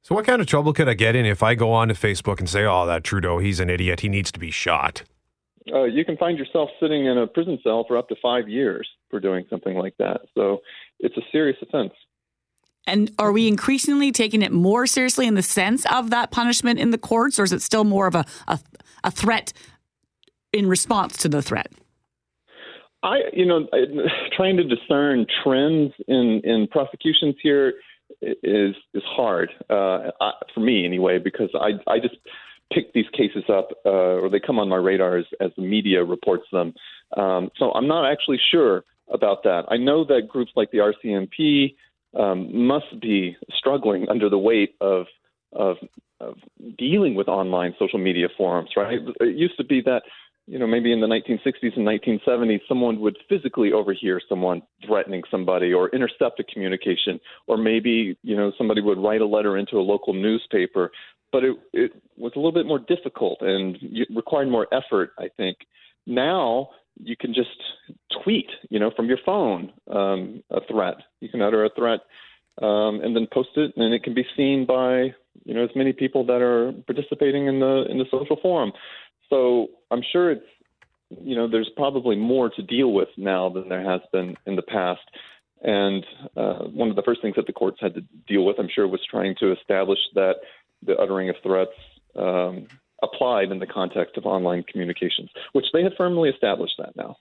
[0.01, 2.39] So, what kind of trouble could I get in if I go on to Facebook
[2.39, 4.01] and say, "Oh, that Trudeau, he's an idiot.
[4.01, 5.03] He needs to be shot"?
[5.71, 8.88] uh, you can find yourself sitting in a prison cell for up to five years
[9.10, 10.21] for doing something like that.
[10.36, 10.62] So
[10.99, 11.93] it's a serious offense.
[12.86, 16.89] And are we increasingly taking it more seriously in the sense of that punishment in
[16.89, 18.60] the courts, or is it still more of a, a,
[19.06, 19.53] a threat
[20.51, 21.71] in response to the threat?
[23.04, 23.68] I, you know,
[24.36, 27.74] trying to discern trends in, in prosecutions here
[28.22, 30.10] is is hard uh,
[30.54, 32.16] for me anyway because I I just
[32.72, 36.04] pick these cases up uh, or they come on my radar as, as the media
[36.04, 36.74] reports them.
[37.18, 39.63] Um, so I'm not actually sure about that.
[39.70, 41.76] I know that groups like the RCMP
[42.20, 45.06] um, must be struggling under the weight of,
[45.52, 45.78] of
[46.20, 46.36] of
[46.78, 48.70] dealing with online social media forums.
[48.78, 49.00] Right?
[49.20, 50.04] It used to be that
[50.47, 55.73] you know, maybe in the 1960s and 1970s, someone would physically overhear someone threatening somebody
[55.73, 59.82] or intercept a communication, or maybe, you know, somebody would write a letter into a
[59.82, 60.91] local newspaper.
[61.32, 63.77] But it, it was a little bit more difficult and
[64.13, 65.58] required more effort, I think.
[66.06, 66.69] Now
[67.01, 67.49] you can just
[68.23, 70.95] tweet, you know, from your phone um, a threat.
[71.21, 72.01] You can utter a threat
[72.62, 75.13] um, and then post it, and it can be seen by,
[75.45, 78.71] you know, as many people that are participating in the in the social forum.
[79.34, 80.46] So I'm sure it's,
[81.10, 84.62] you know, there's probably more to deal with now than there has been in the
[84.62, 85.02] past.
[85.63, 86.06] And
[86.38, 88.88] uh, one of the first things that the courts had to deal with, I'm sure,
[88.88, 90.36] was trying to establish that
[90.86, 91.72] the uttering of threats
[92.15, 92.67] um,
[93.02, 97.15] applied in the context of online communications, which they have firmly established that now.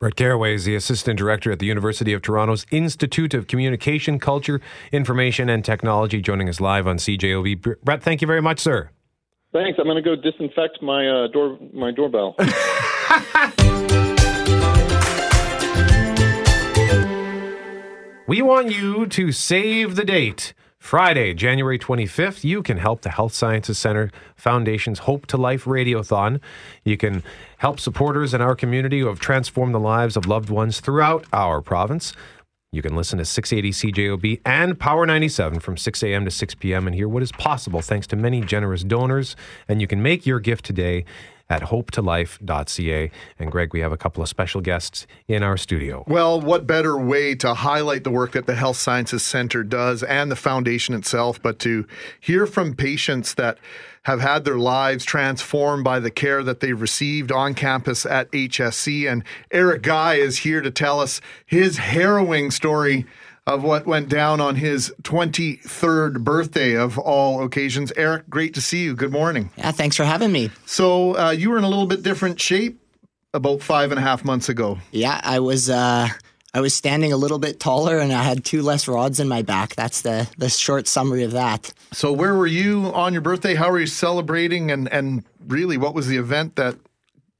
[0.00, 4.60] Brett Caraway is the Assistant Director at the University of Toronto's Institute of Communication, Culture,
[4.92, 7.78] Information and Technology, joining us live on CJOB.
[7.82, 8.90] Brett, thank you very much, sir.
[9.52, 9.78] Thanks.
[9.78, 12.36] I'm going to go disinfect my uh, door my doorbell.
[18.26, 20.52] we want you to save the date.
[20.78, 26.40] Friday, January 25th, you can help the Health Sciences Center Foundation's Hope to Life Radiothon.
[26.84, 27.24] You can
[27.58, 31.60] help supporters in our community who have transformed the lives of loved ones throughout our
[31.60, 32.12] province.
[32.70, 36.26] You can listen to 680 CJOB and Power 97 from 6 a.m.
[36.26, 36.86] to 6 p.m.
[36.86, 39.36] and hear what is possible thanks to many generous donors.
[39.68, 41.06] And you can make your gift today
[41.48, 43.10] at hopetolife.ca.
[43.38, 46.04] And Greg, we have a couple of special guests in our studio.
[46.06, 50.30] Well, what better way to highlight the work that the Health Sciences Center does and
[50.30, 51.86] the foundation itself, but to
[52.20, 53.56] hear from patients that
[54.04, 59.10] have had their lives transformed by the care that they've received on campus at HSC.
[59.10, 63.06] And Eric Guy is here to tell us his harrowing story
[63.46, 67.90] of what went down on his 23rd birthday of all occasions.
[67.96, 68.94] Eric, great to see you.
[68.94, 69.50] Good morning.
[69.56, 70.50] Yeah, thanks for having me.
[70.66, 72.78] So, uh, you were in a little bit different shape
[73.32, 74.78] about five and a half months ago.
[74.90, 75.70] Yeah, I was.
[75.70, 76.08] Uh,
[76.54, 79.42] I was standing a little bit taller and I had two less rods in my
[79.42, 79.74] back.
[79.74, 81.72] That's the the short summary of that.
[81.92, 83.54] So where were you on your birthday?
[83.54, 86.76] How were you celebrating and and really what was the event that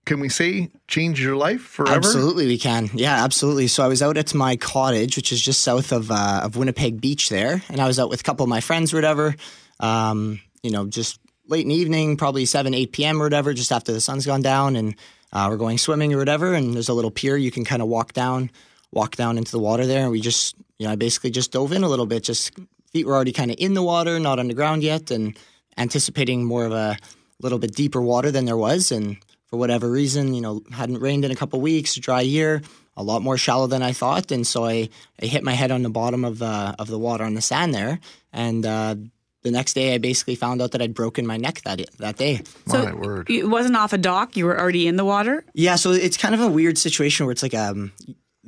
[0.04, 1.96] can we say changed your life forever?
[1.96, 2.88] Absolutely, we can.
[2.94, 3.66] Yeah, absolutely.
[3.66, 7.00] So I was out at my cottage, which is just south of uh, of Winnipeg
[7.00, 9.36] Beach there, and I was out with a couple of my friends or whatever.
[9.80, 13.20] Um, you know, just late in the evening, probably seven, eight p.m.
[13.20, 14.94] or whatever, just after the sun's gone down, and
[15.32, 16.54] uh, we're going swimming or whatever.
[16.54, 18.50] And there's a little pier you can kind of walk down
[18.92, 21.72] walk down into the water there, and we just, you know, I basically just dove
[21.72, 22.22] in a little bit.
[22.22, 22.52] Just
[22.92, 25.36] feet were already kind of in the water, not on the ground yet, and
[25.76, 26.96] anticipating more of a
[27.40, 28.90] little bit deeper water than there was.
[28.90, 32.62] And for whatever reason, you know, hadn't rained in a couple weeks, dry year,
[32.96, 34.88] a lot more shallow than I thought, and so I,
[35.22, 37.74] I hit my head on the bottom of the of the water on the sand
[37.74, 38.00] there,
[38.32, 38.64] and.
[38.64, 38.94] Uh,
[39.42, 42.42] the next day, I basically found out that I'd broken my neck that that day.
[42.66, 43.30] So my word!
[43.30, 45.44] It wasn't off a dock; you were already in the water.
[45.54, 47.92] Yeah, so it's kind of a weird situation where it's like um,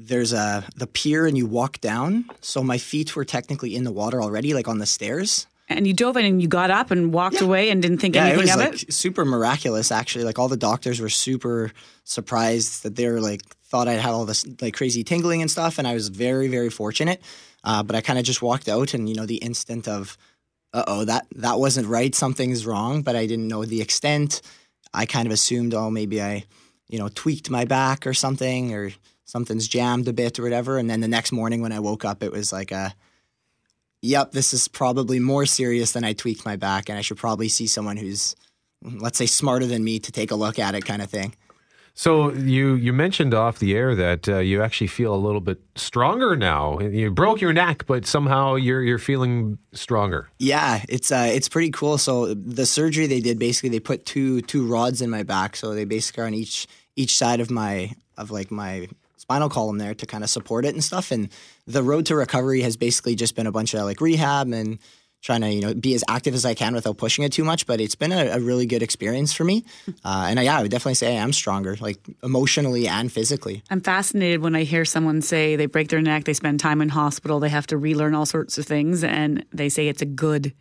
[0.06, 2.24] there's a the pier and you walk down.
[2.40, 5.46] So my feet were technically in the water already, like on the stairs.
[5.68, 7.44] And you dove in and you got up and walked yeah.
[7.44, 8.92] away and didn't think yeah, anything it was of like it.
[8.92, 10.24] Super miraculous, actually.
[10.24, 11.70] Like all the doctors were super
[12.02, 15.78] surprised that they were like thought I'd had all this like crazy tingling and stuff,
[15.78, 17.22] and I was very very fortunate.
[17.62, 20.16] Uh, but I kind of just walked out, and you know the instant of,
[20.72, 22.14] uh oh, that that wasn't right.
[22.14, 24.40] Something's wrong, but I didn't know the extent.
[24.92, 26.44] I kind of assumed, oh, maybe I,
[26.88, 28.90] you know, tweaked my back or something, or
[29.30, 30.76] something's jammed a bit or whatever.
[30.76, 32.94] And then the next morning when I woke up, it was like a,
[34.02, 37.48] yep, this is probably more serious than I tweaked my back, and I should probably
[37.48, 38.34] see someone who's,
[38.82, 41.34] let's say, smarter than me to take a look at it, kind of thing.
[41.94, 45.60] So you you mentioned off the air that uh, you actually feel a little bit
[45.74, 46.78] stronger now.
[46.78, 50.30] You broke your neck, but somehow you're you're feeling stronger.
[50.38, 51.98] Yeah, it's uh, it's pretty cool.
[51.98, 55.74] So the surgery they did basically they put two two rods in my back, so
[55.74, 56.66] they basically are on each
[56.96, 58.88] each side of my of like my
[59.30, 61.12] spinal column there to kind of support it and stuff.
[61.12, 61.28] And
[61.64, 64.80] the road to recovery has basically just been a bunch of like rehab and
[65.22, 67.64] trying to you know be as active as I can without pushing it too much.
[67.64, 69.64] But it's been a, a really good experience for me,
[70.04, 73.62] uh, and I, yeah, I would definitely say I am stronger, like emotionally and physically.
[73.70, 76.88] I'm fascinated when I hear someone say they break their neck, they spend time in
[76.88, 80.54] hospital, they have to relearn all sorts of things, and they say it's a good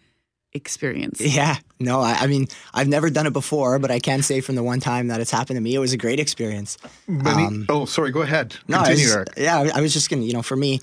[0.53, 1.21] experience.
[1.21, 4.55] Yeah, no, I, I mean I've never done it before, but I can say from
[4.55, 6.77] the one time that it's happened to me, it was a great experience.
[7.07, 8.12] Many, oh, sorry.
[8.12, 8.53] Go ahead.
[8.53, 9.29] Um, No, I was- Eric.
[9.38, 10.79] yeah, I I was just gonna, you know, for me,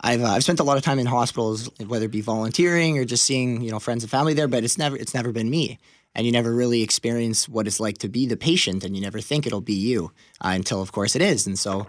[0.00, 3.04] I've uh, I've spent a lot of time in hospitals, whether it be volunteering or
[3.04, 5.78] just seeing, you know, friends and family there, but it's never it's never been me,
[6.14, 9.20] and you never really experience what it's like to be the patient, and you never
[9.20, 11.86] think it'll be you uh, until, of course, it is, and so.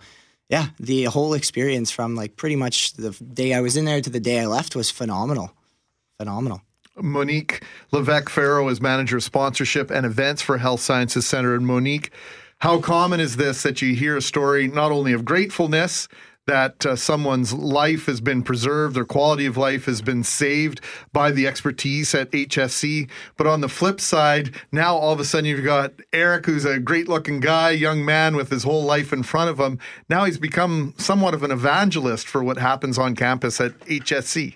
[0.51, 4.09] Yeah, the whole experience from like pretty much the day I was in there to
[4.09, 5.51] the day I left was phenomenal.
[6.17, 6.63] Phenomenal.
[7.01, 11.55] Monique Levesque Farrow is manager of sponsorship and events for Health Sciences Center.
[11.55, 12.11] And Monique,
[12.59, 16.07] how common is this that you hear a story not only of gratefulness
[16.49, 20.81] that uh, someone's life has been preserved, their quality of life has been saved
[21.13, 23.07] by the expertise at HSC,
[23.37, 26.79] but on the flip side, now all of a sudden you've got Eric, who's a
[26.79, 29.77] great looking guy, young man with his whole life in front of him.
[30.09, 34.55] Now he's become somewhat of an evangelist for what happens on campus at HSC.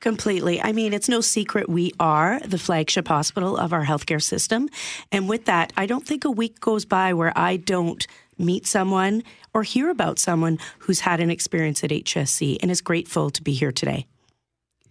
[0.00, 0.62] Completely.
[0.62, 4.68] I mean, it's no secret we are the flagship hospital of our healthcare system.
[5.10, 8.06] And with that, I don't think a week goes by where I don't
[8.38, 13.30] meet someone or hear about someone who's had an experience at HSC and is grateful
[13.30, 14.06] to be here today.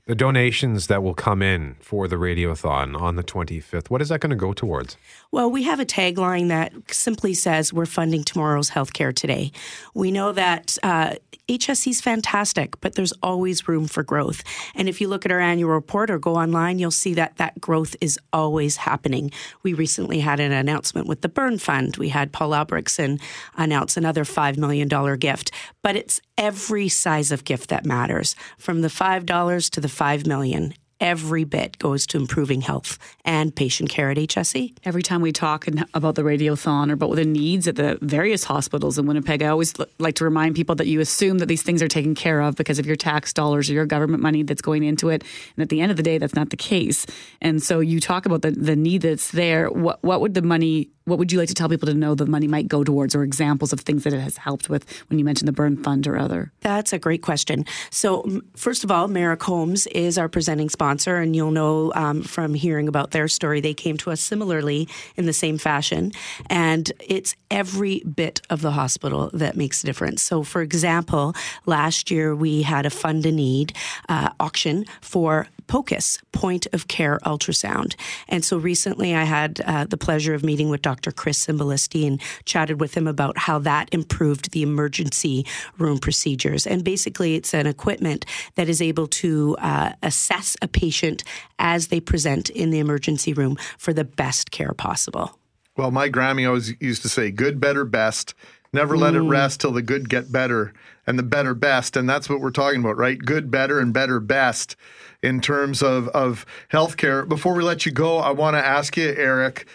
[0.08, 4.22] The donations that will come in for the radiothon on the 25th, what is that
[4.22, 4.96] going to go towards?
[5.32, 9.52] Well, we have a tagline that simply says, We're funding tomorrow's healthcare today.
[9.94, 11.16] We know that uh,
[11.48, 14.44] HSC is fantastic, but there's always room for growth.
[14.76, 17.60] And if you look at our annual report or go online, you'll see that that
[17.62, 19.32] growth is always happening.
[19.64, 21.98] We recently had an announcement with the Burn Fund.
[21.98, 23.22] We had Paul Albrechtsen
[23.56, 25.52] announce another $5 million gift.
[25.82, 30.74] But it's every size of gift that matters, from the $5 to the $5 million
[31.00, 34.76] every bit goes to improving health and patient care at HSC.
[34.84, 38.98] Every time we talk about the radiothon or about the needs at the various hospitals
[38.98, 41.88] in Winnipeg, I always like to remind people that you assume that these things are
[41.88, 45.10] taken care of because of your tax dollars or your government money that's going into
[45.10, 45.24] it.
[45.56, 47.06] And at the end of the day, that's not the case.
[47.42, 49.70] And so you talk about the, the need that's there.
[49.70, 52.26] What, what would the money, what would you like to tell people to know the
[52.26, 55.24] money might go towards or examples of things that it has helped with when you
[55.24, 56.52] mentioned the Burn Fund or other?
[56.62, 57.66] That's a great question.
[57.90, 62.54] So, first of all, Maric Homes is our presenting sponsor, and you'll know um, from
[62.54, 66.12] hearing about their story, they came to us similarly in the same fashion.
[66.50, 70.22] And it's every bit of the hospital that makes a difference.
[70.22, 71.34] So, for example,
[71.66, 73.74] last year we had a fund a need
[74.10, 77.96] uh, auction for POCUS, point of care ultrasound.
[78.28, 80.97] And so recently I had uh, the pleasure of meeting with Dr.
[81.12, 85.46] Chris Symbolisti and chatted with him about how that improved the emergency
[85.78, 86.66] room procedures.
[86.66, 91.24] And basically, it's an equipment that is able to uh, assess a patient
[91.60, 95.38] as they present in the emergency room for the best care possible.
[95.76, 98.34] Well, my Grammy always used to say, good, better, best.
[98.74, 99.30] Never let it Mm.
[99.30, 100.74] rest till the good get better
[101.06, 101.96] and the better best.
[101.96, 103.18] And that's what we're talking about, right?
[103.18, 104.76] Good, better, and better best
[105.24, 107.28] in terms of, of healthcare.
[107.28, 109.68] Before we let you go, I want to ask you, Eric,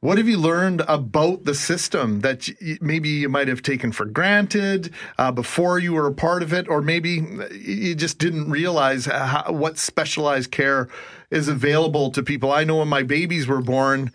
[0.00, 2.48] what have you learned about the system that
[2.80, 6.68] maybe you might have taken for granted uh, before you were a part of it,
[6.68, 10.88] or maybe you just didn't realize how, what specialized care
[11.30, 12.50] is available to people?
[12.50, 14.10] I know when my babies were born,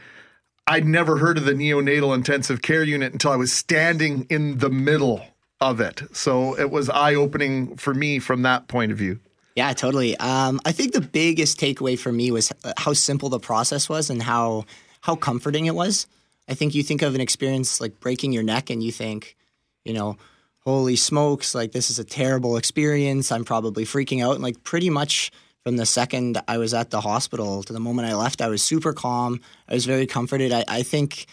[0.66, 4.72] I'd never heard of the neonatal intensive care unit until I was standing in the
[4.72, 5.24] middle
[5.62, 6.02] of it.
[6.14, 9.20] So it was eye opening for me from that point of view.
[9.56, 10.18] Yeah, totally.
[10.18, 14.10] Um, I think the biggest takeaway for me was uh, how simple the process was
[14.10, 14.66] and how
[15.06, 16.08] how comforting it was.
[16.50, 19.36] I think you think of an experience like breaking your neck, and you think,
[19.84, 20.18] you know,
[20.62, 23.32] holy smokes, like this is a terrible experience.
[23.32, 24.34] I'm probably freaking out.
[24.34, 25.32] And like pretty much
[25.64, 28.64] from the second I was at the hospital to the moment I left, I was
[28.64, 29.42] super calm.
[29.70, 30.52] I was very comforted.
[30.52, 31.28] I, I think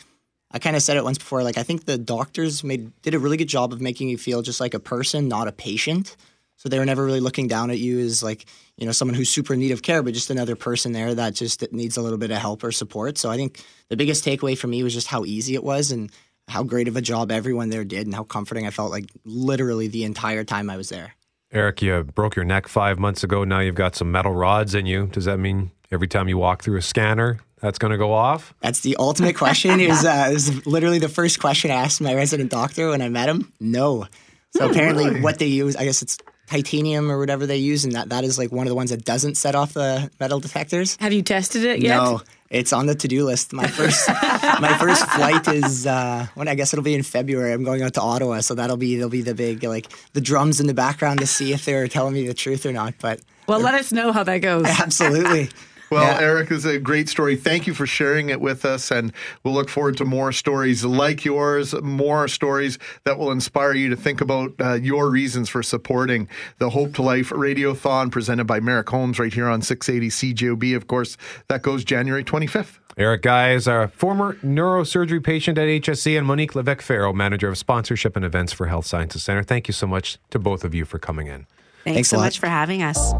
[0.50, 1.42] I kind of said it once before.
[1.42, 4.42] Like I think the doctors made did a really good job of making you feel
[4.42, 6.14] just like a person, not a patient.
[6.62, 8.46] So they were never really looking down at you as like,
[8.76, 11.34] you know, someone who's super in need of care, but just another person there that
[11.34, 13.18] just needs a little bit of help or support.
[13.18, 16.08] So I think the biggest takeaway for me was just how easy it was and
[16.46, 19.88] how great of a job everyone there did and how comforting I felt like literally
[19.88, 21.16] the entire time I was there.
[21.50, 23.42] Eric, you broke your neck five months ago.
[23.42, 25.08] Now you've got some metal rods in you.
[25.08, 28.54] Does that mean every time you walk through a scanner, that's going to go off?
[28.60, 29.80] That's the ultimate question.
[29.80, 33.02] It was, uh, it was literally the first question I asked my resident doctor when
[33.02, 33.52] I met him.
[33.58, 34.06] No.
[34.54, 35.20] So apparently, really?
[35.22, 36.18] what they use, I guess it's
[36.52, 39.04] titanium or whatever they use, and that, that is like one of the ones that
[39.04, 40.96] doesn't set off the metal detectors.
[41.00, 41.96] Have you tested it yet?
[41.96, 43.52] No, it's on the to do list.
[43.52, 44.06] My first
[44.60, 47.52] my first flight is uh, when I guess it'll be in February.
[47.52, 50.60] I'm going out to Ottawa, so that'll be there'll be the big like the drums
[50.60, 52.94] in the background to see if they're telling me the truth or not.
[53.00, 54.66] But Well, let us know how that goes.
[54.80, 55.48] Absolutely.
[55.92, 56.26] Well, Yeah.
[56.26, 57.36] Eric, this is a great story.
[57.36, 59.12] Thank you for sharing it with us, and
[59.44, 63.96] we'll look forward to more stories like yours, more stories that will inspire you to
[63.96, 66.28] think about uh, your reasons for supporting
[66.58, 70.74] the Hope to Life Radiothon presented by Maric Homes right here on 680 CJOB.
[70.74, 71.18] Of course,
[71.48, 72.78] that goes January 25th.
[72.96, 77.58] Eric Guy is a former neurosurgery patient at HSC, and Monique Levesque Farrell, manager of
[77.58, 79.42] sponsorship and events for Health Sciences Center.
[79.42, 81.46] Thank you so much to both of you for coming in.
[81.84, 83.12] Thanks, Thanks so much for having us.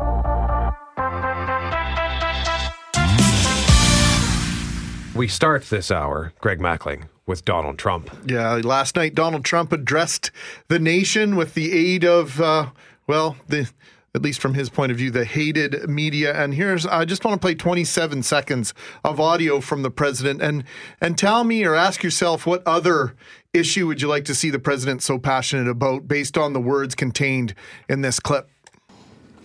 [5.15, 8.11] We start this hour, Greg Mackling, with Donald Trump.
[8.27, 10.31] Yeah, last night Donald Trump addressed
[10.69, 12.71] the nation with the aid of, uh,
[13.07, 13.71] well, the
[14.15, 16.35] at least from his point of view, the hated media.
[16.35, 18.73] And here's I just want to play 27 seconds
[19.05, 20.65] of audio from the president and
[21.01, 23.15] and tell me or ask yourself what other
[23.53, 26.95] issue would you like to see the president so passionate about based on the words
[26.95, 27.55] contained
[27.87, 28.49] in this clip.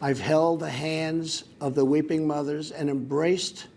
[0.01, 3.67] I've held the hands of the weeping mothers and embraced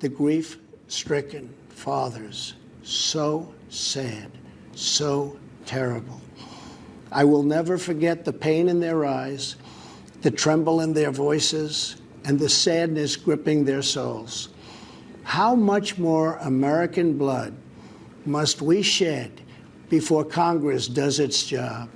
[0.00, 0.58] the grief
[0.88, 2.54] stricken fathers.
[2.82, 4.30] So sad,
[4.74, 6.20] so terrible.
[7.10, 9.56] I will never forget the pain in their eyes,
[10.22, 14.48] the tremble in their voices, and the sadness gripping their souls.
[15.22, 17.54] How much more American blood
[18.24, 19.40] must we shed
[19.88, 21.88] before Congress does its job?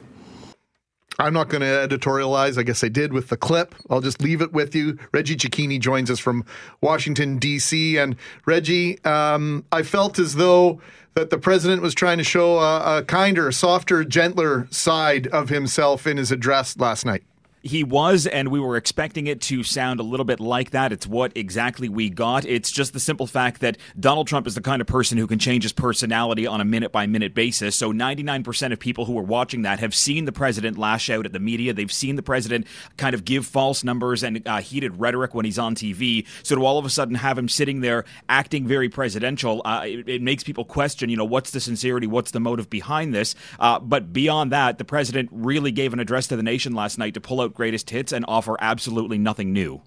[1.21, 2.57] I'm not going to editorialize.
[2.57, 3.75] I guess I did with the clip.
[3.91, 4.99] I'll just leave it with you.
[5.13, 6.47] Reggie Cecchini joins us from
[6.81, 7.99] Washington, D.C.
[7.99, 8.17] And
[8.47, 10.81] Reggie, um, I felt as though
[11.15, 16.07] that the president was trying to show a, a kinder, softer, gentler side of himself
[16.07, 17.23] in his address last night.
[17.63, 20.93] He was, and we were expecting it to sound a little bit like that.
[20.93, 22.47] It's what exactly we got.
[22.47, 25.39] It's just the simple fact that Donald Trump is the kind of person who can
[25.39, 27.77] change his personality on a minute by minute basis.
[27.77, 31.35] So 99% of people who are watching that have seen the president lash out at
[31.35, 31.75] the media.
[31.75, 35.59] They've seen the president kind of give false numbers and uh, heated rhetoric when he's
[35.59, 36.27] on TV.
[36.43, 40.09] So to all of a sudden have him sitting there acting very presidential, uh, it,
[40.09, 42.07] it makes people question, you know, what's the sincerity?
[42.07, 43.35] What's the motive behind this?
[43.59, 47.13] Uh, but beyond that, the president really gave an address to the nation last night
[47.15, 49.83] to pull out greatest hits and offer absolutely nothing new.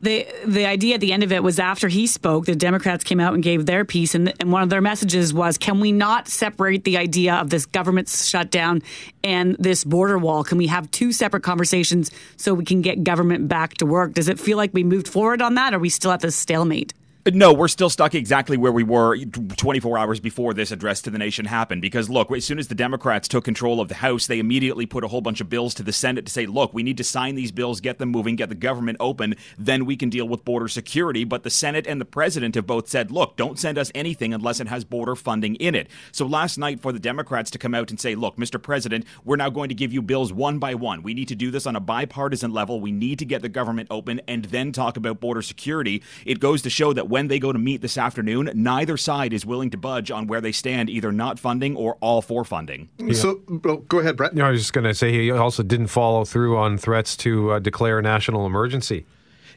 [0.00, 3.18] The the idea at the end of it was after he spoke, the Democrats came
[3.18, 6.28] out and gave their piece, and, and one of their messages was, "Can we not
[6.28, 8.80] separate the idea of this government shutdown
[9.24, 10.44] and this border wall?
[10.44, 14.28] Can we have two separate conversations so we can get government back to work?" Does
[14.28, 16.94] it feel like we moved forward on that, or are we still at this stalemate?
[17.34, 21.18] No, we're still stuck exactly where we were 24 hours before this address to the
[21.18, 21.82] nation happened.
[21.82, 25.02] Because, look, as soon as the Democrats took control of the House, they immediately put
[25.02, 27.34] a whole bunch of bills to the Senate to say, look, we need to sign
[27.34, 30.68] these bills, get them moving, get the government open, then we can deal with border
[30.68, 31.24] security.
[31.24, 34.60] But the Senate and the President have both said, look, don't send us anything unless
[34.60, 35.88] it has border funding in it.
[36.12, 38.62] So last night, for the Democrats to come out and say, look, Mr.
[38.62, 41.02] President, we're now going to give you bills one by one.
[41.02, 42.80] We need to do this on a bipartisan level.
[42.80, 46.02] We need to get the government open and then talk about border security.
[46.24, 49.44] It goes to show that when they go to meet this afternoon, neither side is
[49.44, 52.88] willing to budge on where they stand, either not funding or all for funding.
[53.12, 54.34] So oh, go ahead, Brett.
[54.34, 57.52] No, I was just going to say he also didn't follow through on threats to
[57.52, 59.06] uh, declare a national emergency.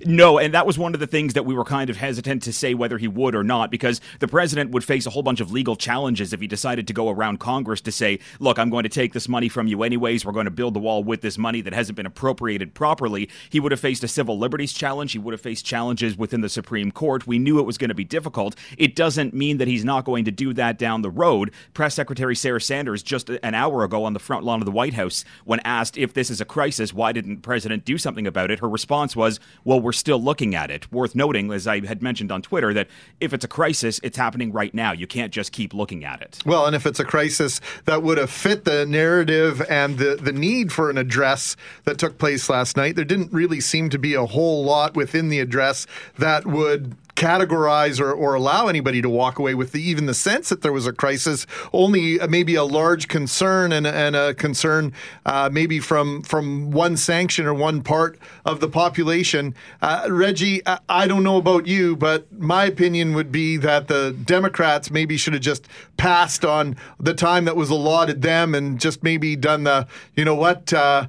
[0.06, 2.54] No, and that was one of the things that we were kind of hesitant to
[2.54, 5.52] say whether he would or not, because the president would face a whole bunch of
[5.52, 8.90] legal challenges if he decided to go around Congress to say, look, I'm going to
[8.90, 10.26] take this money from you anyways.
[10.26, 13.30] We're going to build the wall with this money that hasn't been appropriated properly.
[13.50, 15.12] He would have faced a civil liberties challenge.
[15.12, 17.28] He would have faced challenges within the Supreme Court.
[17.28, 18.56] We knew it was going to be difficult.
[18.78, 21.52] It doesn't mean that he's not going to do that down the road.
[21.74, 24.94] Press Secretary Sarah Sanders, just an hour ago on the front lawn of the White
[24.94, 28.52] House, when asked if this is a crisis, why didn't the president do something about
[28.52, 28.60] it?
[28.60, 30.92] Her response was, well, we're still looking at it.
[30.92, 32.88] Worth noting, as I had mentioned on Twitter, that
[33.20, 34.92] if it's a crisis, it's happening right now.
[34.92, 36.40] You can't just keep looking at it.
[36.46, 40.32] Well, and if it's a crisis that would have fit the narrative and the, the
[40.32, 44.14] need for an address that took place last night, there didn't really seem to be
[44.14, 45.88] a whole lot within the address
[46.18, 50.50] that would categorize or, or allow anybody to walk away with the, even the sense
[50.50, 51.46] that there was a crisis.
[51.74, 54.94] Only uh, maybe a large concern and, and a concern
[55.26, 59.56] uh, maybe from from one sanction or one part of the population.
[59.82, 64.16] Uh, Reggie, I, I don't know about you, but my opinion would be that the
[64.26, 69.04] Democrats maybe should have just passed on the time that was allotted them and just
[69.04, 70.72] maybe done the, you know what.
[70.74, 71.08] Uh,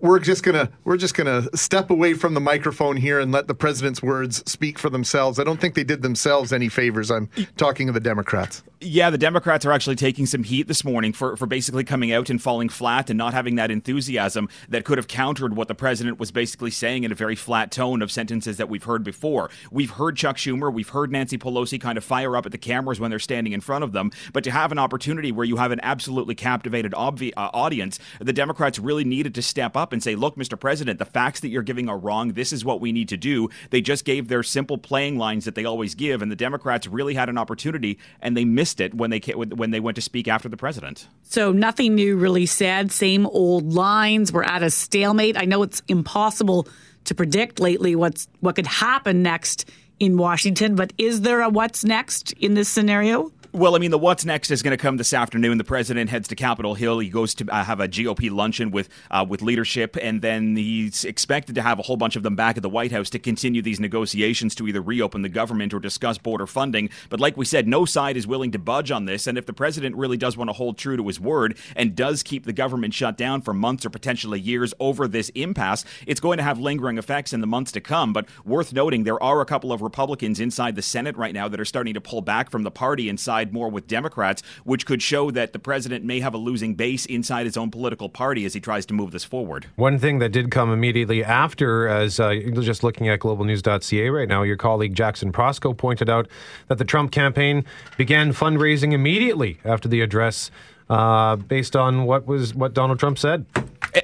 [0.00, 3.54] we're just gonna we're just gonna step away from the microphone here and let the
[3.54, 5.38] president's words speak for themselves.
[5.38, 7.10] I don't think they did themselves any favors.
[7.10, 8.62] I'm talking of the Democrats.
[8.80, 12.28] Yeah, the Democrats are actually taking some heat this morning for, for basically coming out
[12.28, 16.18] and falling flat and not having that enthusiasm that could have countered what the president
[16.18, 19.48] was basically saying in a very flat tone of sentences that we've heard before.
[19.70, 23.00] We've heard Chuck Schumer, we've heard Nancy Pelosi kind of fire up at the cameras
[23.00, 25.72] when they're standing in front of them, but to have an opportunity where you have
[25.72, 30.02] an absolutely captivated obvi- uh, audience, the Democrats really needed to step up up and
[30.02, 30.58] say, look, Mr.
[30.58, 32.32] President, the facts that you're giving are wrong.
[32.32, 33.50] This is what we need to do.
[33.68, 37.14] They just gave their simple playing lines that they always give, and the Democrats really
[37.14, 40.48] had an opportunity and they missed it when they when they went to speak after
[40.48, 41.06] the president.
[41.22, 42.90] So nothing new really said.
[42.90, 44.32] Same old lines.
[44.32, 45.36] We're at a stalemate.
[45.36, 46.66] I know it's impossible
[47.04, 49.70] to predict lately what's what could happen next
[50.00, 53.30] in Washington, but is there a what's next in this scenario?
[53.54, 55.58] Well, I mean, the what's next is going to come this afternoon.
[55.58, 56.98] The president heads to Capitol Hill.
[56.98, 61.04] He goes to uh, have a GOP luncheon with uh, with leadership, and then he's
[61.04, 63.62] expected to have a whole bunch of them back at the White House to continue
[63.62, 66.90] these negotiations to either reopen the government or discuss border funding.
[67.10, 69.28] But like we said, no side is willing to budge on this.
[69.28, 72.24] And if the president really does want to hold true to his word and does
[72.24, 76.38] keep the government shut down for months or potentially years over this impasse, it's going
[76.38, 78.12] to have lingering effects in the months to come.
[78.12, 81.60] But worth noting, there are a couple of Republicans inside the Senate right now that
[81.60, 85.02] are starting to pull back from the party inside side more with Democrats, which could
[85.02, 88.54] show that the president may have a losing base inside his own political party as
[88.54, 89.66] he tries to move this forward.
[89.76, 94.42] One thing that did come immediately after, as uh, just looking at globalnews.ca right now,
[94.42, 96.26] your colleague Jackson Proskow pointed out
[96.68, 97.64] that the Trump campaign
[97.98, 100.50] began fundraising immediately after the address
[100.88, 103.46] uh, based on what was what Donald Trump said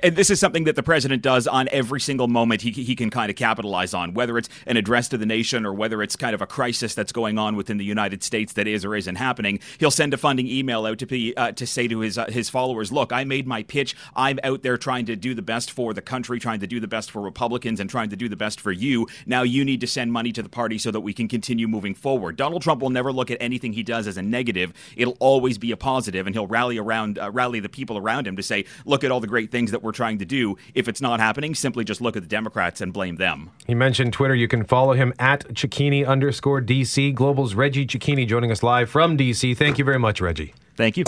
[0.02, 3.10] and this is something that the president does on every single moment he, he can
[3.10, 6.34] kind of capitalize on, whether it's an address to the nation or whether it's kind
[6.34, 9.60] of a crisis that's going on within the United States that is or isn't happening.
[9.78, 12.48] He'll send a funding email out to be uh, to say to his uh, his
[12.48, 13.96] followers, "Look, I made my pitch.
[14.14, 16.88] I'm out there trying to do the best for the country, trying to do the
[16.88, 19.08] best for Republicans, and trying to do the best for you.
[19.26, 21.94] Now you need to send money to the party so that we can continue moving
[21.94, 24.72] forward." Donald Trump will never look at anything he does as a negative.
[24.96, 28.36] It'll always be a positive, and he'll rally around uh, rally the people around him
[28.36, 31.00] to say, "Look at all the great things that we're trying to do." If it's
[31.00, 33.50] not happening, simply just look at the Democrats and blame them.
[33.66, 34.34] He mentioned Twitter.
[34.34, 37.14] You can follow him at Cecchini underscore DC.
[37.14, 39.56] Global's Reggie Cecchini joining us live from DC.
[39.56, 40.54] Thank you very much, Reggie.
[40.76, 41.04] Thank you.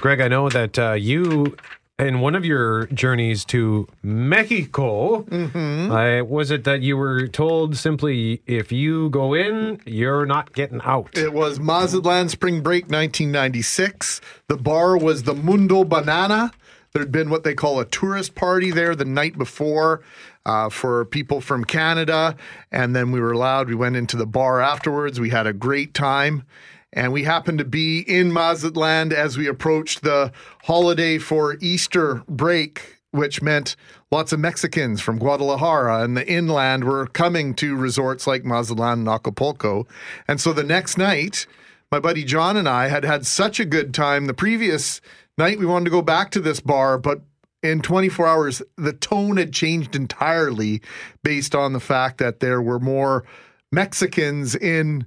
[0.00, 1.56] Greg, I know that uh, you
[1.98, 5.90] in one of your journeys to Mexico, mm-hmm.
[5.90, 10.80] uh, was it that you were told simply, if you go in, you're not getting
[10.84, 11.16] out?
[11.16, 14.20] It was Mazatlan Spring Break 1996.
[14.46, 16.52] The bar was the Mundo Banana.
[16.92, 20.02] There'd been what they call a tourist party there the night before
[20.46, 22.36] uh, for people from Canada.
[22.70, 25.18] And then we were allowed, we went into the bar afterwards.
[25.18, 26.44] We had a great time
[26.92, 30.32] and we happened to be in Mazatlan as we approached the
[30.64, 33.76] holiday for Easter break, which meant
[34.10, 39.08] lots of Mexicans from Guadalajara and the inland were coming to resorts like Mazatlan and
[39.08, 39.86] Acapulco.
[40.26, 41.46] And so the next night,
[41.90, 44.26] my buddy John and I had had such a good time.
[44.26, 45.00] The previous
[45.36, 47.20] night, we wanted to go back to this bar, but
[47.62, 50.80] in 24 hours, the tone had changed entirely
[51.22, 53.24] based on the fact that there were more
[53.72, 55.06] Mexicans in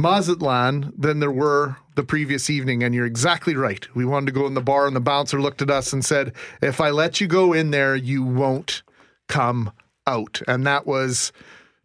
[0.00, 2.82] Mazatlan than there were the previous evening.
[2.82, 3.86] And you're exactly right.
[3.94, 6.32] We wanted to go in the bar, and the bouncer looked at us and said,
[6.62, 8.82] If I let you go in there, you won't
[9.28, 9.72] come
[10.06, 10.42] out.
[10.48, 11.32] And that was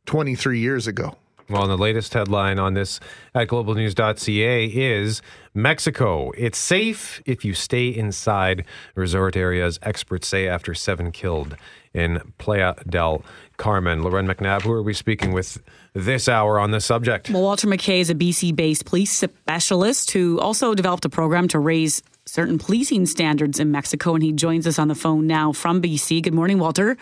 [0.05, 1.15] 23 years ago.
[1.47, 2.99] Well, the latest headline on this
[3.35, 5.21] at globalnews.ca is
[5.53, 6.31] Mexico.
[6.31, 11.55] It's safe if you stay inside resort areas, experts say, after seven killed
[11.93, 13.23] in Playa del
[13.57, 14.01] Carmen.
[14.01, 15.61] Lauren McNabb, who are we speaking with
[15.95, 17.29] this hour on this subject?
[17.29, 21.59] Well, Walter McKay is a BC based police specialist who also developed a program to
[21.59, 25.81] raise certain policing standards in Mexico, and he joins us on the phone now from
[25.81, 26.21] BC.
[26.21, 26.97] Good morning, Walter.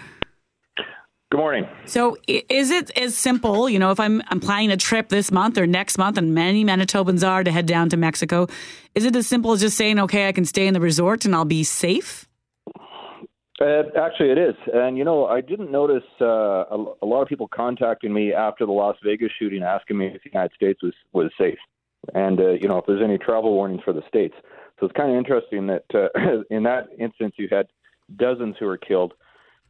[1.32, 1.68] Good morning.
[1.86, 5.58] So, is it as simple, you know, if I'm I'm planning a trip this month
[5.58, 8.48] or next month, and many Manitobans are to head down to Mexico,
[8.94, 11.34] is it as simple as just saying, okay, I can stay in the resort and
[11.34, 12.28] I'll be safe?
[13.64, 14.56] Uh, actually, it is.
[14.74, 18.66] And, you know, I didn't notice uh, a, a, lot of people contacting me after
[18.66, 21.58] the Las Vegas shooting asking me if the United States was, was safe
[22.14, 24.34] and, uh, you know, if there's any travel warnings for the States.
[24.80, 26.10] So it's kind of interesting that uh,
[26.50, 27.68] in that instance you had
[28.18, 29.14] dozens who were killed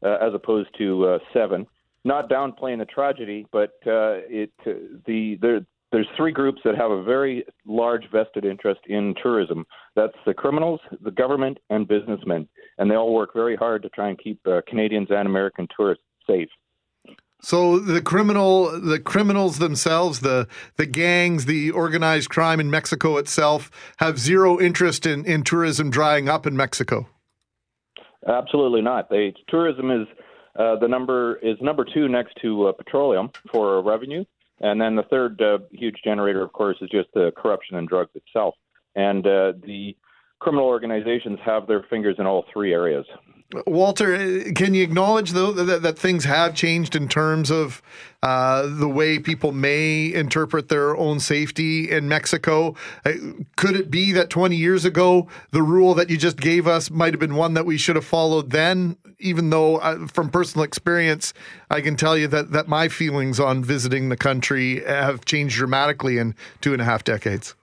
[0.03, 1.67] uh, as opposed to uh, seven.
[2.03, 4.71] Not downplaying the tragedy, but uh, it uh,
[5.05, 9.63] the there, there's three groups that have a very large vested interest in tourism.
[9.95, 14.09] That's the criminals, the government, and businessmen, and they all work very hard to try
[14.09, 16.49] and keep uh, Canadians and American tourists safe.
[17.43, 23.69] So the criminal, the criminals themselves, the the gangs, the organized crime in Mexico itself,
[23.97, 27.07] have zero interest in, in tourism drying up in Mexico.
[28.27, 29.09] Absolutely not.
[29.09, 30.07] They, tourism is
[30.57, 34.23] uh, the number is number two next to uh, petroleum for revenue,
[34.63, 38.11] and then the third uh, huge generator, of course, is just the corruption and drugs
[38.15, 38.55] itself.
[38.95, 39.95] And uh, the
[40.39, 43.05] criminal organizations have their fingers in all three areas.
[43.67, 47.81] Walter, uh, can you acknowledge though that, that things have changed in terms of
[48.21, 52.75] uh, the way people may interpret their own safety in Mexico?
[53.05, 53.13] Uh,
[53.55, 57.13] could it be that 20 years ago the rule that you just gave us might
[57.13, 58.97] have been one that we should have followed then?
[59.19, 61.33] Even though, uh, from personal experience,
[61.69, 66.17] I can tell you that that my feelings on visiting the country have changed dramatically
[66.17, 67.55] in two and a half decades.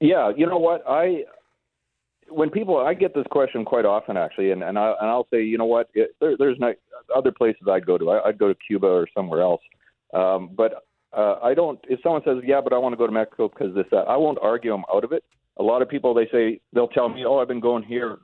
[0.00, 1.24] Yeah, you know what I
[2.28, 5.42] when people I get this question quite often actually, and and, I, and I'll say,
[5.42, 6.72] you know what, it, there, there's no,
[7.14, 8.10] other places I'd go to.
[8.10, 9.62] I, I'd go to Cuba or somewhere else,
[10.14, 10.84] um, but
[11.16, 11.78] uh, I don't.
[11.88, 14.16] If someone says, yeah, but I want to go to Mexico because this that, I
[14.16, 15.24] won't argue them out of it.
[15.58, 18.18] A lot of people they say they'll tell me, oh, I've been going here,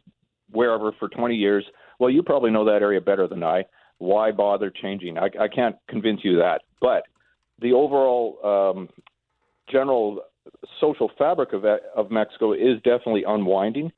[0.51, 1.65] wherever for 20 years.
[1.99, 3.65] Well, you probably know that area better than I.
[3.99, 5.19] Why bother changing?
[5.19, 7.05] I, I can't convince you that, but
[7.61, 8.39] the overall
[8.75, 8.89] um,
[9.71, 10.23] general
[10.81, 13.93] social fabric of of Mexico is definitely unwinding.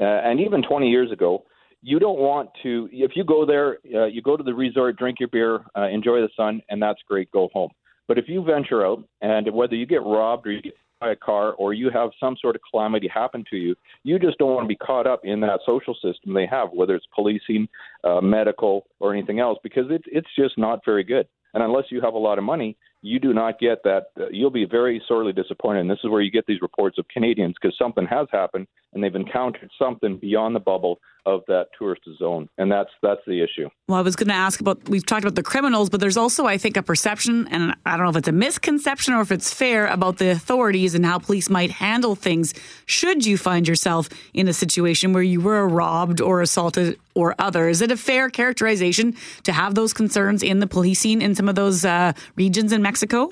[0.00, 1.44] Uh, and even 20 years ago,
[1.82, 2.88] you don't want to.
[2.92, 6.20] If you go there, uh, you go to the resort, drink your beer, uh, enjoy
[6.20, 7.30] the sun, and that's great.
[7.30, 7.70] Go home.
[8.08, 11.16] But if you venture out, and whether you get robbed or you get by a
[11.16, 13.74] car or you have some sort of calamity happen to you,
[14.04, 16.94] you just don't want to be caught up in that social system they have, whether
[16.94, 17.66] it's policing,
[18.04, 21.26] uh, medical, or anything else, because it, it's just not very good.
[21.54, 24.06] And unless you have a lot of money, you do not get that.
[24.18, 25.80] Uh, you'll be very sorely disappointed.
[25.80, 29.02] And this is where you get these reports of Canadians because something has happened and
[29.02, 33.68] they've encountered something beyond the bubble of that tourist zone, and that's that's the issue.
[33.88, 34.88] Well, I was going to ask about.
[34.88, 38.04] We've talked about the criminals, but there's also, I think, a perception, and I don't
[38.04, 41.50] know if it's a misconception or if it's fair about the authorities and how police
[41.50, 42.54] might handle things.
[42.86, 47.68] Should you find yourself in a situation where you were robbed or assaulted or other,
[47.68, 51.54] is it a fair characterization to have those concerns in the policing in some of
[51.54, 53.30] those uh, regions in Mexico?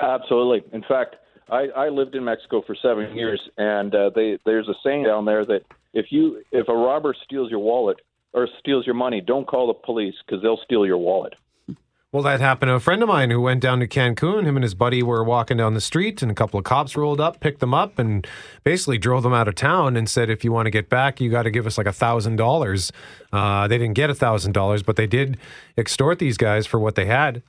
[0.00, 0.62] Absolutely.
[0.72, 1.16] In fact,
[1.50, 5.24] I, I lived in Mexico for seven years, and uh, they, there's a saying down
[5.24, 5.62] there that
[5.92, 7.98] if you if a robber steals your wallet
[8.32, 11.34] or steals your money, don't call the police because they'll steal your wallet.
[12.12, 14.44] Well, that happened to a friend of mine who went down to Cancun.
[14.44, 17.20] Him and his buddy were walking down the street, and a couple of cops rolled
[17.20, 18.26] up, picked them up, and
[18.64, 21.30] basically drove them out of town and said, "If you want to get back, you
[21.30, 22.90] got to give us like a thousand dollars."
[23.32, 25.38] Uh, they didn't get a thousand dollars, but they did
[25.76, 27.44] extort these guys for what they had.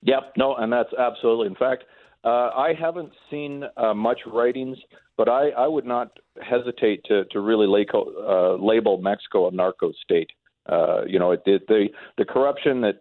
[0.00, 1.48] Yep, no, and that's absolutely.
[1.48, 1.84] In fact,
[2.24, 4.78] uh, I haven't seen uh, much writings,
[5.18, 10.30] but I, I would not hesitate to to really uh, label Mexico a narco state.
[10.68, 11.86] Uh, you know, it, it, the
[12.18, 12.98] the corruption that's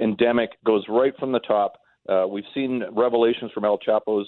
[0.00, 1.74] endemic goes right from the top.
[2.08, 4.26] Uh, we've seen revelations from El Chapo's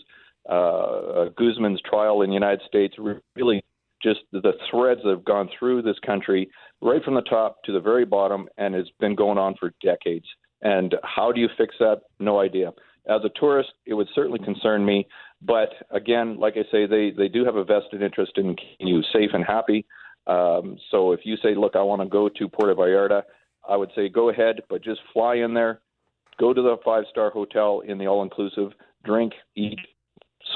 [0.48, 2.94] uh, uh, Guzman's trial in the United States.
[3.36, 3.62] Really,
[4.02, 7.80] just the threads that have gone through this country, right from the top to the
[7.80, 10.26] very bottom, and it's been going on for decades.
[10.62, 12.00] And how do you fix that?
[12.18, 12.72] No idea.
[13.08, 15.06] As a tourist, it would certainly concern me.
[15.40, 19.02] But again, like I say, they, they do have a vested interest in keeping you
[19.12, 19.86] safe and happy.
[20.28, 23.22] Um, so if you say, look, I want to go to Puerto Vallarta,
[23.68, 25.80] I would say go ahead, but just fly in there,
[26.38, 28.72] go to the five star hotel in the all inclusive,
[29.04, 29.78] drink, eat,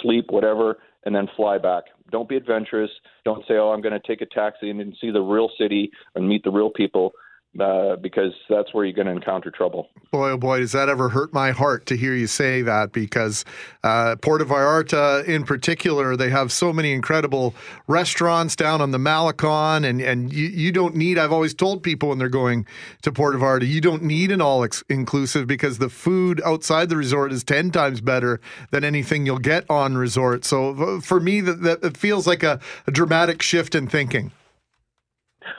[0.02, 1.84] sleep, whatever, and then fly back.
[2.10, 2.90] Don't be adventurous.
[3.24, 6.28] Don't say, oh, I'm going to take a taxi and see the real city and
[6.28, 7.12] meet the real people
[7.60, 9.90] uh, because that's where you're going to encounter trouble.
[10.10, 13.44] Boy, oh boy, does that ever hurt my heart to hear you say that because
[13.84, 17.54] uh, Puerto Vallarta in particular, they have so many incredible
[17.88, 22.08] restaurants down on the Malecon, and, and you, you don't need, I've always told people
[22.08, 22.66] when they're going
[23.02, 27.32] to Puerto Vallarta, you don't need an all inclusive because the food outside the resort
[27.32, 28.40] is 10 times better
[28.70, 30.44] than anything you'll get on resort.
[30.44, 34.32] So for me, that, that it feels like a, a dramatic shift in thinking.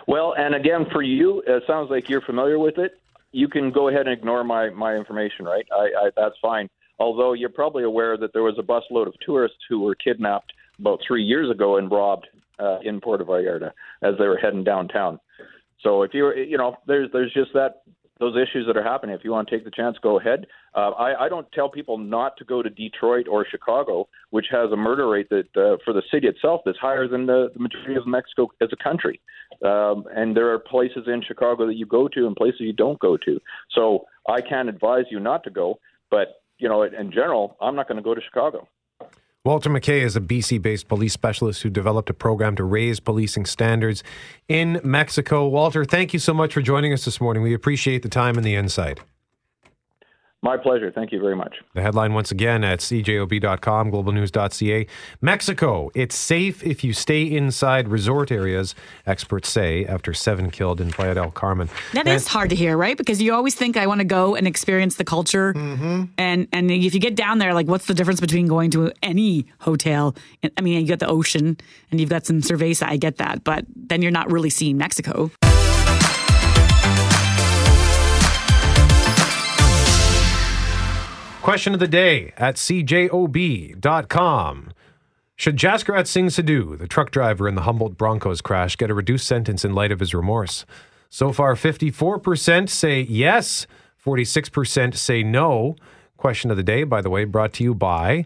[0.07, 2.99] Well, and again, for you, it sounds like you're familiar with it.
[3.31, 5.65] You can go ahead and ignore my, my information, right?
[5.71, 6.69] I, I, that's fine.
[6.99, 10.99] Although you're probably aware that there was a busload of tourists who were kidnapped about
[11.05, 12.27] three years ago and robbed
[12.59, 13.71] uh, in Puerto Vallarta
[14.01, 15.19] as they were heading downtown.
[15.81, 17.81] So if you're, you know, there's there's just that
[18.19, 19.15] those issues that are happening.
[19.15, 20.45] If you want to take the chance, go ahead.
[20.75, 24.71] Uh, I, I don't tell people not to go to Detroit or Chicago, which has
[24.71, 27.95] a murder rate that uh, for the city itself that's higher than the, the majority
[27.95, 29.19] of Mexico as a country.
[29.63, 32.99] Um, and there are places in Chicago that you go to and places you don't
[32.99, 33.39] go to.
[33.71, 35.79] So I can't advise you not to go,
[36.11, 38.67] but you know, in general, I'm not going to go to Chicago.
[39.45, 43.45] Walter McKay is a BC based police specialist who developed a program to raise policing
[43.45, 44.01] standards
[44.47, 45.45] in Mexico.
[45.49, 47.43] Walter, thank you so much for joining us this morning.
[47.43, 49.01] We appreciate the time and the insight.
[50.43, 50.91] My pleasure.
[50.91, 51.55] Thank you very much.
[51.73, 54.87] The headline once again at cjob.com, globalnews.ca.
[55.21, 58.75] Mexico, it's safe if you stay inside resort areas,
[59.07, 61.69] experts say, after seven killed in Playa del Carmen.
[61.93, 62.97] That is hard to hear, right?
[62.97, 66.03] Because you always think I want to go and experience the culture, Mm-hmm.
[66.17, 69.45] and and if you get down there, like, what's the difference between going to any
[69.59, 70.13] hotel?
[70.57, 71.57] I mean, you got the ocean
[71.89, 72.85] and you've got some cerveza.
[72.85, 75.31] I get that, but then you're not really seeing Mexico.
[81.43, 83.03] Question of the day at cjob.com.
[85.35, 89.27] Should Jaskirat Singh Sidhu, the truck driver in the Humboldt Broncos crash, get a reduced
[89.27, 90.65] sentence in light of his remorse?
[91.09, 93.67] So far, 54% say yes,
[94.01, 95.75] 46% say no.
[96.15, 98.25] Question of the day, by the way, brought to you by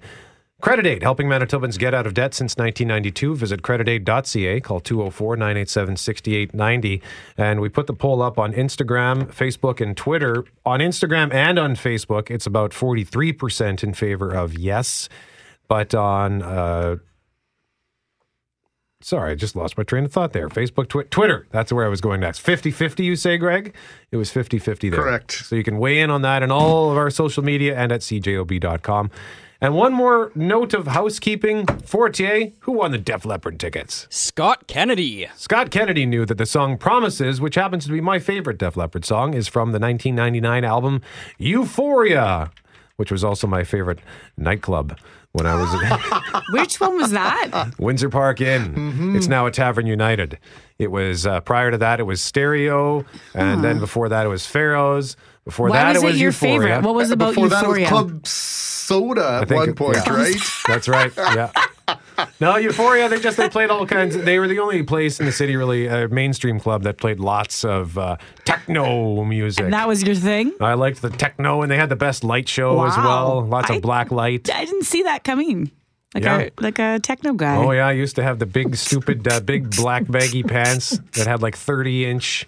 [0.60, 3.36] Credit Aid, helping Manitobans get out of debt since 1992.
[3.36, 7.02] Visit creditaid.ca, call 204 987 6890.
[7.38, 10.46] And we put the poll up on Instagram, Facebook, and Twitter.
[10.66, 15.10] On Instagram and on Facebook, it's about 43% in favor of yes.
[15.68, 16.96] But on, uh,
[19.00, 20.50] sorry, I just lost my train of thought there.
[20.50, 22.40] Facebook, twi- Twitter, that's where I was going next.
[22.40, 23.76] 50 50, you say, Greg?
[24.12, 25.00] It was 50 50 there.
[25.04, 25.34] Correct.
[25.34, 28.02] So you can weigh in on that in all of our social media and at
[28.02, 29.12] cjob.com.
[29.60, 31.66] And one more note of housekeeping.
[31.66, 34.06] Fortier, who won the Def Leppard tickets?
[34.10, 35.28] Scott Kennedy.
[35.36, 39.04] Scott Kennedy knew that the song Promises, which happens to be my favorite Def Leppard
[39.04, 41.02] song, is from the 1999 album
[41.40, 42.52] Euphoria,
[42.98, 44.00] which was also my favorite
[44.38, 44.98] nightclub
[45.32, 47.72] when I was at Which one was that?
[47.80, 48.76] Windsor Park Inn.
[48.76, 49.16] Mm-hmm.
[49.16, 50.38] It's now a Tavern United.
[50.78, 54.46] It was uh, prior to that, it was Stereo, and then before that, it was
[54.46, 55.18] Pharaohs.
[55.48, 56.60] Before Why that, was it it was your Euphoria.
[56.60, 56.84] favorite?
[56.86, 57.88] What was about Before that, was Euphoria?
[57.88, 60.14] Club Soda I at think one it- point, yeah.
[60.14, 60.36] right?
[60.68, 61.12] That's right.
[61.18, 61.52] Yeah.
[62.42, 63.08] No, Euphoria.
[63.08, 64.18] They just they played all kinds.
[64.18, 67.64] They were the only place in the city, really, a mainstream club that played lots
[67.64, 69.64] of uh, techno music.
[69.66, 70.52] And that was your thing?
[70.60, 73.46] I liked the techno, and they had the best light show as well.
[73.46, 74.50] Lots I- of black light.
[74.54, 75.72] I didn't see that coming.
[76.16, 76.38] Like Yeah.
[76.40, 77.58] a like a techno guy.
[77.58, 81.28] Oh yeah, I used to have the big, stupid, uh, big black baggy pants that
[81.28, 82.48] had like thirty inch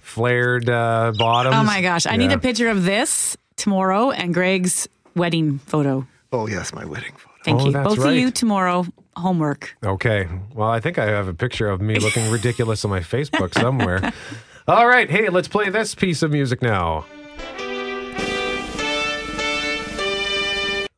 [0.00, 1.56] flared uh, bottoms.
[1.56, 2.06] Oh my gosh.
[2.06, 4.86] I need a picture of this tomorrow and Greg's
[5.16, 6.06] wedding photo.
[6.32, 7.34] Oh, yes, my wedding photo.
[7.44, 7.72] Thank Oh, you.
[7.72, 8.10] that's Both right.
[8.10, 8.84] of you tomorrow.
[9.16, 9.74] Homework.
[9.82, 10.28] Okay.
[10.54, 14.12] Well, I think I have a picture of me looking ridiculous on my Facebook somewhere.
[14.68, 15.10] All right.
[15.10, 17.06] Hey, let's play this piece of music now.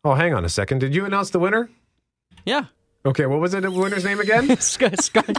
[0.05, 0.81] Oh, hang on a second.
[0.81, 1.69] Did you announce the winner?
[2.45, 2.65] Yeah.
[3.05, 3.27] Okay.
[3.27, 3.53] What was?
[3.53, 4.57] The winner's name again?
[4.61, 5.25] Scott, Scott,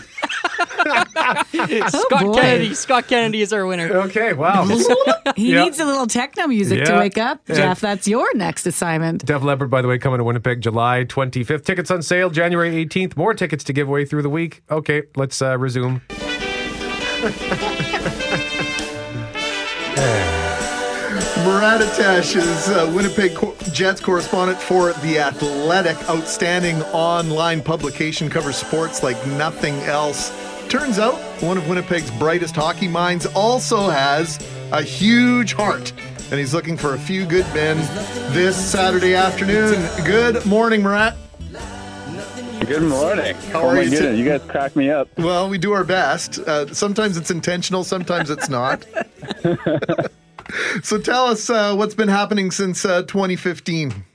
[0.83, 2.33] Oh, Scott boy.
[2.33, 2.73] Kennedy.
[2.73, 3.87] Scott Kennedy is our winner.
[4.07, 4.33] Okay.
[4.33, 4.65] Wow.
[5.35, 5.63] He Yeah.
[5.63, 7.39] needs a little techno music to wake up.
[7.47, 7.55] Yeah.
[7.55, 9.25] Jeff, that's your next assignment.
[9.25, 11.63] Def Leppard, by the way, coming to Winnipeg July 25th.
[11.63, 13.15] Tickets on sale January 18th.
[13.15, 14.63] More tickets to give away through the week.
[14.69, 16.01] Okay, let's uh, resume.
[21.43, 25.97] Murat Ates is uh, Winnipeg Co- Jets correspondent for The Athletic.
[26.09, 30.31] Outstanding online publication covers sports like nothing else.
[30.69, 34.39] Turns out, one of Winnipeg's brightest hockey minds also has
[34.71, 35.91] a huge heart,
[36.29, 37.77] and he's looking for a few good men
[38.33, 39.73] this Saturday afternoon.
[40.05, 41.15] Good morning, Murat.
[42.67, 43.35] Good morning.
[43.51, 45.07] How oh are you goodness, to- you guys crack me up.
[45.17, 46.37] Well, we do our best.
[46.39, 48.85] Uh, sometimes it's intentional, sometimes it's not.
[50.83, 54.05] so tell us uh, what's been happening since uh, 2015.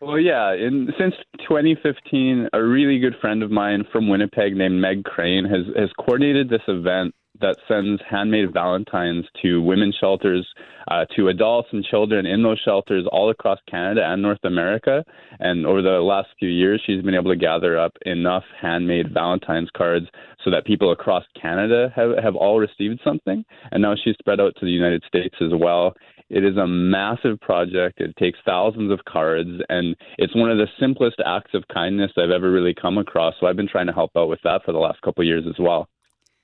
[0.00, 1.14] Well, yeah, in, since
[1.48, 6.50] 2015, a really good friend of mine from Winnipeg named Meg Crane has, has coordinated
[6.50, 10.46] this event that sends handmade Valentines to women's shelters,
[10.88, 15.04] uh, to adults and children in those shelters all across Canada and North America.
[15.40, 19.70] And over the last few years, she's been able to gather up enough handmade Valentine's
[19.76, 20.06] cards
[20.44, 23.44] so that people across Canada have, have all received something.
[23.72, 25.94] And now she's spread out to the United States as well.
[26.30, 28.00] It is a massive project.
[28.00, 32.30] It takes thousands of cards, and it's one of the simplest acts of kindness I've
[32.30, 33.34] ever really come across.
[33.40, 35.44] So I've been trying to help out with that for the last couple of years
[35.48, 35.88] as well.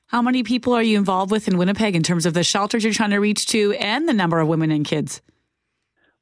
[0.06, 2.92] How many people are you involved with in Winnipeg in terms of the shelters you're
[2.92, 5.22] trying to reach to and the number of women and kids?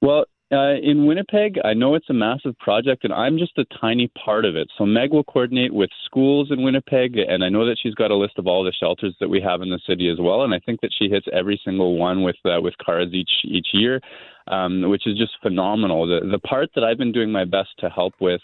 [0.02, 4.09] Well, uh, in Winnipeg, I know it's a massive project, and I'm just a tiny
[4.09, 4.70] part of it.
[4.78, 8.16] So Meg will coordinate with schools in Winnipeg, and I know that she's got a
[8.16, 10.44] list of all the shelters that we have in the city as well.
[10.44, 13.68] And I think that she hits every single one with uh, with cards each each
[13.72, 14.01] year,
[14.46, 16.07] um, which is just phenomenal.
[16.07, 18.40] The the part that I've been doing my best to help with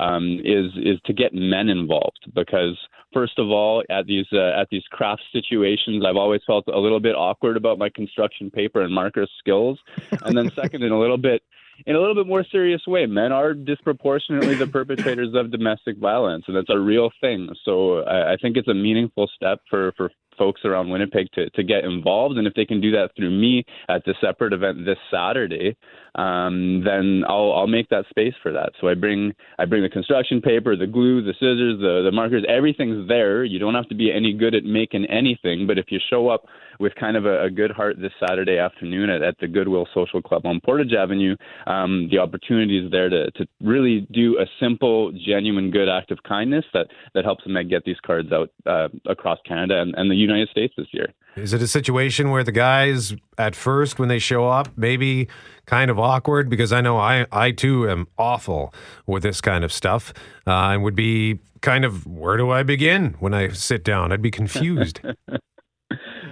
[0.00, 2.76] um, is is to get men involved because
[3.12, 7.00] first of all at these uh, at these craft situations I've always felt a little
[7.00, 9.78] bit awkward about my construction paper and marker skills.
[10.22, 11.42] And then second in a little bit
[11.86, 16.44] in a little bit more serious way men are disproportionately the perpetrators of domestic violence
[16.46, 17.48] and that's a real thing.
[17.64, 21.62] So I, I think it's a meaningful step for for folks around Winnipeg to, to
[21.62, 22.38] get involved.
[22.38, 25.76] And if they can do that through me at the separate event this Saturday,
[26.14, 28.72] um, then I'll I'll make that space for that.
[28.80, 32.44] So I bring I bring the construction paper, the glue, the scissors, the the markers.
[32.48, 33.44] Everything's there.
[33.44, 36.44] You don't have to be any good at making anything, but if you show up
[36.78, 40.20] with kind of a, a good heart this Saturday afternoon at, at the Goodwill Social
[40.20, 45.12] Club on Portage Avenue, um, the opportunity is there to to really do a simple,
[45.12, 49.38] genuine, good act of kindness that that helps Meg get these cards out uh, across
[49.46, 51.12] Canada and, and the United States this year.
[51.36, 55.28] Is it a situation where the guys at first, when they show up, maybe
[55.66, 56.50] kind of awkward?
[56.50, 58.74] Because I know I, I too am awful
[59.06, 60.12] with this kind of stuff
[60.46, 64.12] uh, and would be kind of, where do I begin when I sit down?
[64.12, 65.00] I'd be confused.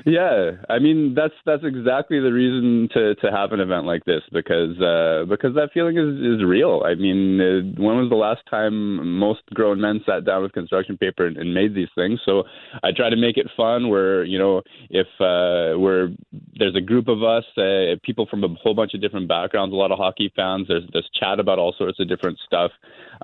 [0.07, 4.22] Yeah, I mean that's that's exactly the reason to to have an event like this
[4.32, 6.82] because uh, because that feeling is is real.
[6.84, 10.96] I mean, uh, when was the last time most grown men sat down with construction
[10.96, 12.20] paper and, and made these things?
[12.24, 12.44] So
[12.82, 13.88] I try to make it fun.
[13.88, 16.11] Where you know if uh, we're
[16.57, 19.76] there's a group of us, uh, people from a whole bunch of different backgrounds, a
[19.76, 20.68] lot of hockey fans.
[20.68, 22.70] There's there's chat about all sorts of different stuff,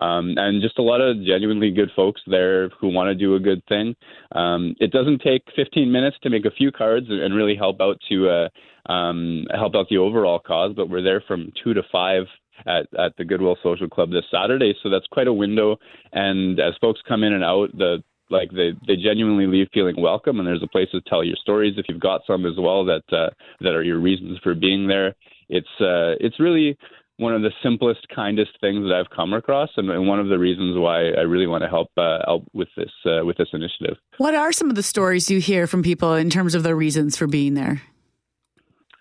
[0.01, 3.41] um, and just a lot of genuinely good folks there who want to do a
[3.41, 3.95] good thing.
[4.33, 7.99] Um, it doesn't take 15 minutes to make a few cards and really help out
[8.09, 10.73] to uh, um, help out the overall cause.
[10.75, 12.25] But we're there from two to five
[12.67, 15.77] at, at the Goodwill Social Club this Saturday, so that's quite a window.
[16.13, 20.39] And as folks come in and out, the like they they genuinely leave feeling welcome,
[20.39, 23.05] and there's a place to tell your stories if you've got some as well that
[23.13, 25.15] uh, that are your reasons for being there.
[25.49, 26.77] It's uh, it's really
[27.19, 30.39] one of the simplest, kindest things that I've come across, and, and one of the
[30.39, 33.97] reasons why I really want to help uh, help with this uh, with this initiative.
[34.19, 37.17] What are some of the stories you hear from people in terms of their reasons
[37.17, 37.83] for being there?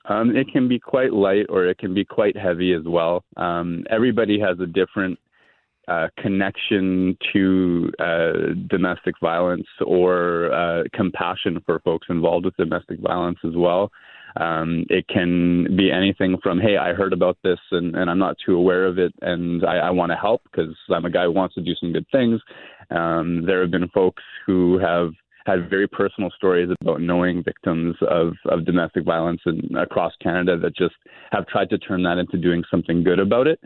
[0.08, 3.24] Um, it can be quite light, or it can be quite heavy as well.
[3.38, 5.18] Um, everybody has a different
[5.88, 8.32] uh, connection to uh,
[8.68, 13.92] domestic violence or uh, compassion for folks involved with domestic violence as well.
[14.38, 18.36] Um, it can be anything from, hey, I heard about this and, and I'm not
[18.46, 21.32] too aware of it and I, I want to help because I'm a guy who
[21.32, 22.42] wants to do some good things.
[22.92, 25.12] Um, there have been folks who have
[25.46, 30.76] had very personal stories about knowing victims of, of domestic violence in, across Canada that
[30.76, 30.96] just
[31.32, 33.60] have tried to turn that into doing something good about it.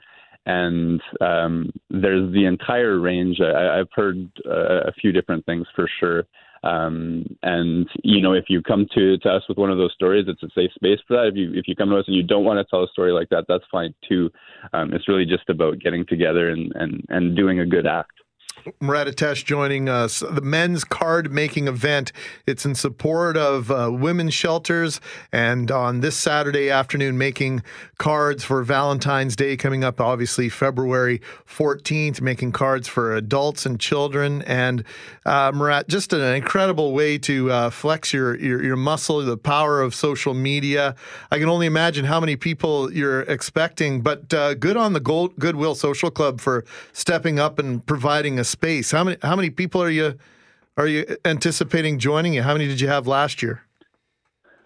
[0.46, 3.40] And um, there's the entire range.
[3.42, 6.26] I, I've heard uh, a few different things for sure.
[6.64, 10.26] Um, and you know, if you come to, to us with one of those stories,
[10.28, 11.28] it's a safe space for that.
[11.28, 13.12] If you if you come to us and you don't want to tell a story
[13.12, 14.30] like that, that's fine too.
[14.74, 18.12] Um, it's really just about getting together and, and, and doing a good act.
[18.80, 20.20] Murat Ates joining us.
[20.20, 22.12] The men's card making event.
[22.46, 25.02] It's in support of uh, women's shelters,
[25.32, 27.64] and on this Saturday afternoon, making
[27.98, 30.00] cards for Valentine's Day coming up.
[30.00, 34.42] Obviously, February 14th, making cards for adults and children.
[34.44, 34.84] And
[35.26, 39.82] uh, Murat, just an incredible way to uh, flex your, your your muscle, the power
[39.82, 40.96] of social media.
[41.32, 44.02] I can only imagine how many people you're expecting.
[44.02, 48.44] But uh, good on the Gold, Goodwill Social Club for stepping up and providing a
[48.50, 48.92] space.
[48.92, 50.18] How many how many people are you
[50.78, 52.42] are you anticipating joining you?
[52.42, 53.64] How many did you have last year?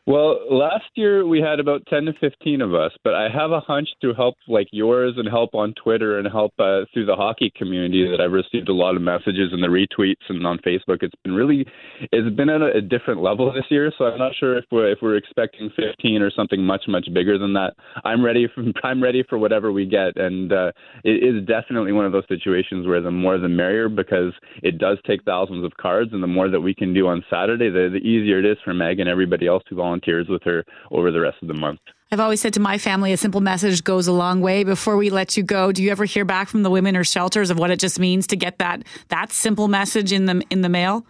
[0.06, 3.62] Well, last year we had about 10 to 15 of us, but I have a
[3.62, 7.54] hunch through help like yours and help on Twitter and help uh, through the hockey
[7.56, 11.04] community that I've received a lot of messages and the retweets and on Facebook.
[11.04, 11.66] It's been really,
[12.12, 13.94] it's been at a, a different level this year.
[13.98, 17.38] So I'm not sure if we're, if we're expecting 15 or something much, much bigger
[17.38, 17.74] than that.
[18.04, 20.18] I'm ready for, I'm ready for whatever we get.
[20.18, 20.74] And uh,
[21.06, 24.34] it is definitely one of those situations where the more the merrier because
[24.64, 27.70] it does take thousands of cards and the more that we can do on Saturday,
[27.70, 30.64] the, the easier it is for Meg and everybody else who volunteers volunteers with her
[30.92, 31.80] over the rest of the month.
[32.12, 34.64] I've always said to my family, a simple message goes a long way.
[34.64, 37.50] Before we let you go, do you ever hear back from the women or shelters
[37.50, 40.70] of what it just means to get that that simple message in the in the
[40.70, 41.06] mail?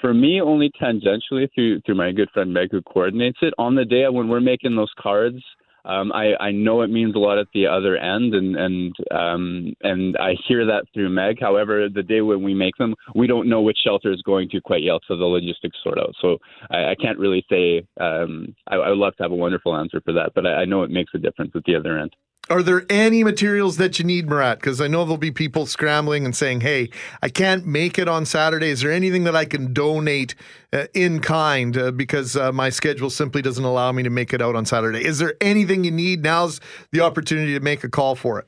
[0.00, 3.54] For me, only tangentially through through my good friend Meg, who coordinates it.
[3.58, 5.38] On the day when we're making those cards,
[5.86, 9.72] um, I, I know it means a lot at the other end, and and um,
[9.82, 11.40] and I hear that through Meg.
[11.40, 14.60] However, the day when we make them, we don't know which shelter is going to
[14.60, 16.14] quite yet, so the logistics sort out.
[16.20, 16.38] So
[16.70, 17.86] I, I can't really say.
[18.00, 20.64] Um, I, I would love to have a wonderful answer for that, but I, I
[20.64, 22.14] know it makes a difference at the other end.
[22.48, 24.60] Are there any materials that you need, Murat?
[24.60, 26.90] Because I know there'll be people scrambling and saying, "Hey,
[27.20, 28.68] I can't make it on Saturday.
[28.68, 30.36] Is there anything that I can donate
[30.72, 34.40] uh, in kind uh, because uh, my schedule simply doesn't allow me to make it
[34.40, 36.22] out on Saturday?" Is there anything you need?
[36.22, 36.60] Now's
[36.92, 38.46] the opportunity to make a call for it.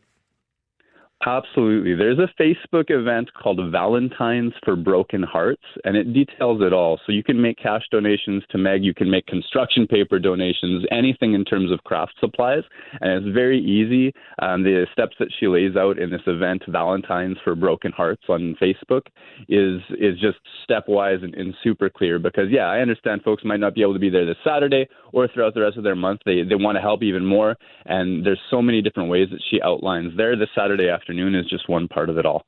[1.26, 1.96] Absolutely.
[1.96, 7.00] There's a Facebook event called Valentine's for Broken Hearts, and it details it all.
[7.04, 11.34] So you can make cash donations to Meg, you can make construction paper donations, anything
[11.34, 12.62] in terms of craft supplies,
[13.00, 14.14] and it's very easy.
[14.40, 18.56] Um, the steps that she lays out in this event, Valentine's for Broken Hearts on
[18.62, 19.06] Facebook,
[19.48, 20.38] is is just
[20.70, 22.20] stepwise and, and super clear.
[22.20, 25.26] Because yeah, I understand folks might not be able to be there this Saturday or
[25.26, 26.20] throughout the rest of their month.
[26.24, 27.56] They they want to help even more,
[27.86, 31.46] and there's so many different ways that she outlines there this Saturday afternoon afternoon is
[31.46, 32.44] just one part of it all.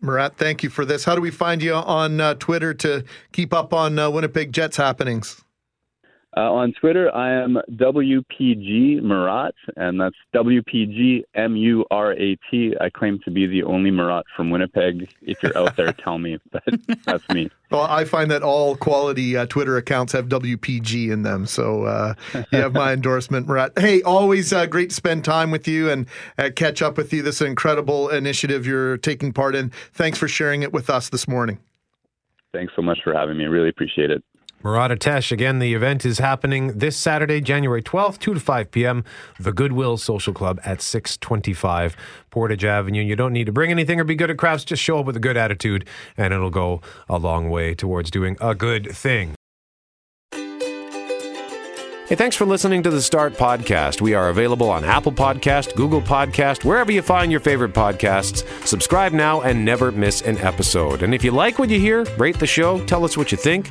[0.00, 1.04] Murat, thank you for this.
[1.04, 4.76] How do we find you on uh, Twitter to keep up on uh, Winnipeg Jets
[4.76, 5.42] happenings?
[6.38, 12.76] Uh, on Twitter, I am WPG Murat, and that's WPG M U R A T.
[12.80, 15.12] I claim to be the only Murat from Winnipeg.
[15.20, 16.62] If you're out there, tell me, but
[17.04, 17.50] that's me.
[17.72, 22.14] Well, I find that all quality uh, Twitter accounts have WPG in them, so uh,
[22.52, 23.76] you have my endorsement, Murat.
[23.76, 26.06] Hey, always uh, great to spend time with you and
[26.38, 27.20] uh, catch up with you.
[27.20, 29.70] This incredible initiative you're taking part in.
[29.92, 31.58] Thanks for sharing it with us this morning.
[32.52, 33.44] Thanks so much for having me.
[33.44, 34.22] I really appreciate it.
[34.64, 39.04] Murat Ates, again, the event is happening this Saturday, January 12th, 2 to 5 p.m.,
[39.38, 41.96] the Goodwill Social Club at 625
[42.30, 43.02] Portage Avenue.
[43.02, 45.16] You don't need to bring anything or be good at crafts, just show up with
[45.16, 45.86] a good attitude,
[46.16, 49.36] and it'll go a long way towards doing a good thing.
[52.08, 54.00] Hey, thanks for listening to the Start Podcast.
[54.00, 58.44] We are available on Apple Podcast, Google Podcast, wherever you find your favorite podcasts.
[58.66, 61.02] Subscribe now and never miss an episode.
[61.02, 63.70] And if you like what you hear, rate the show, tell us what you think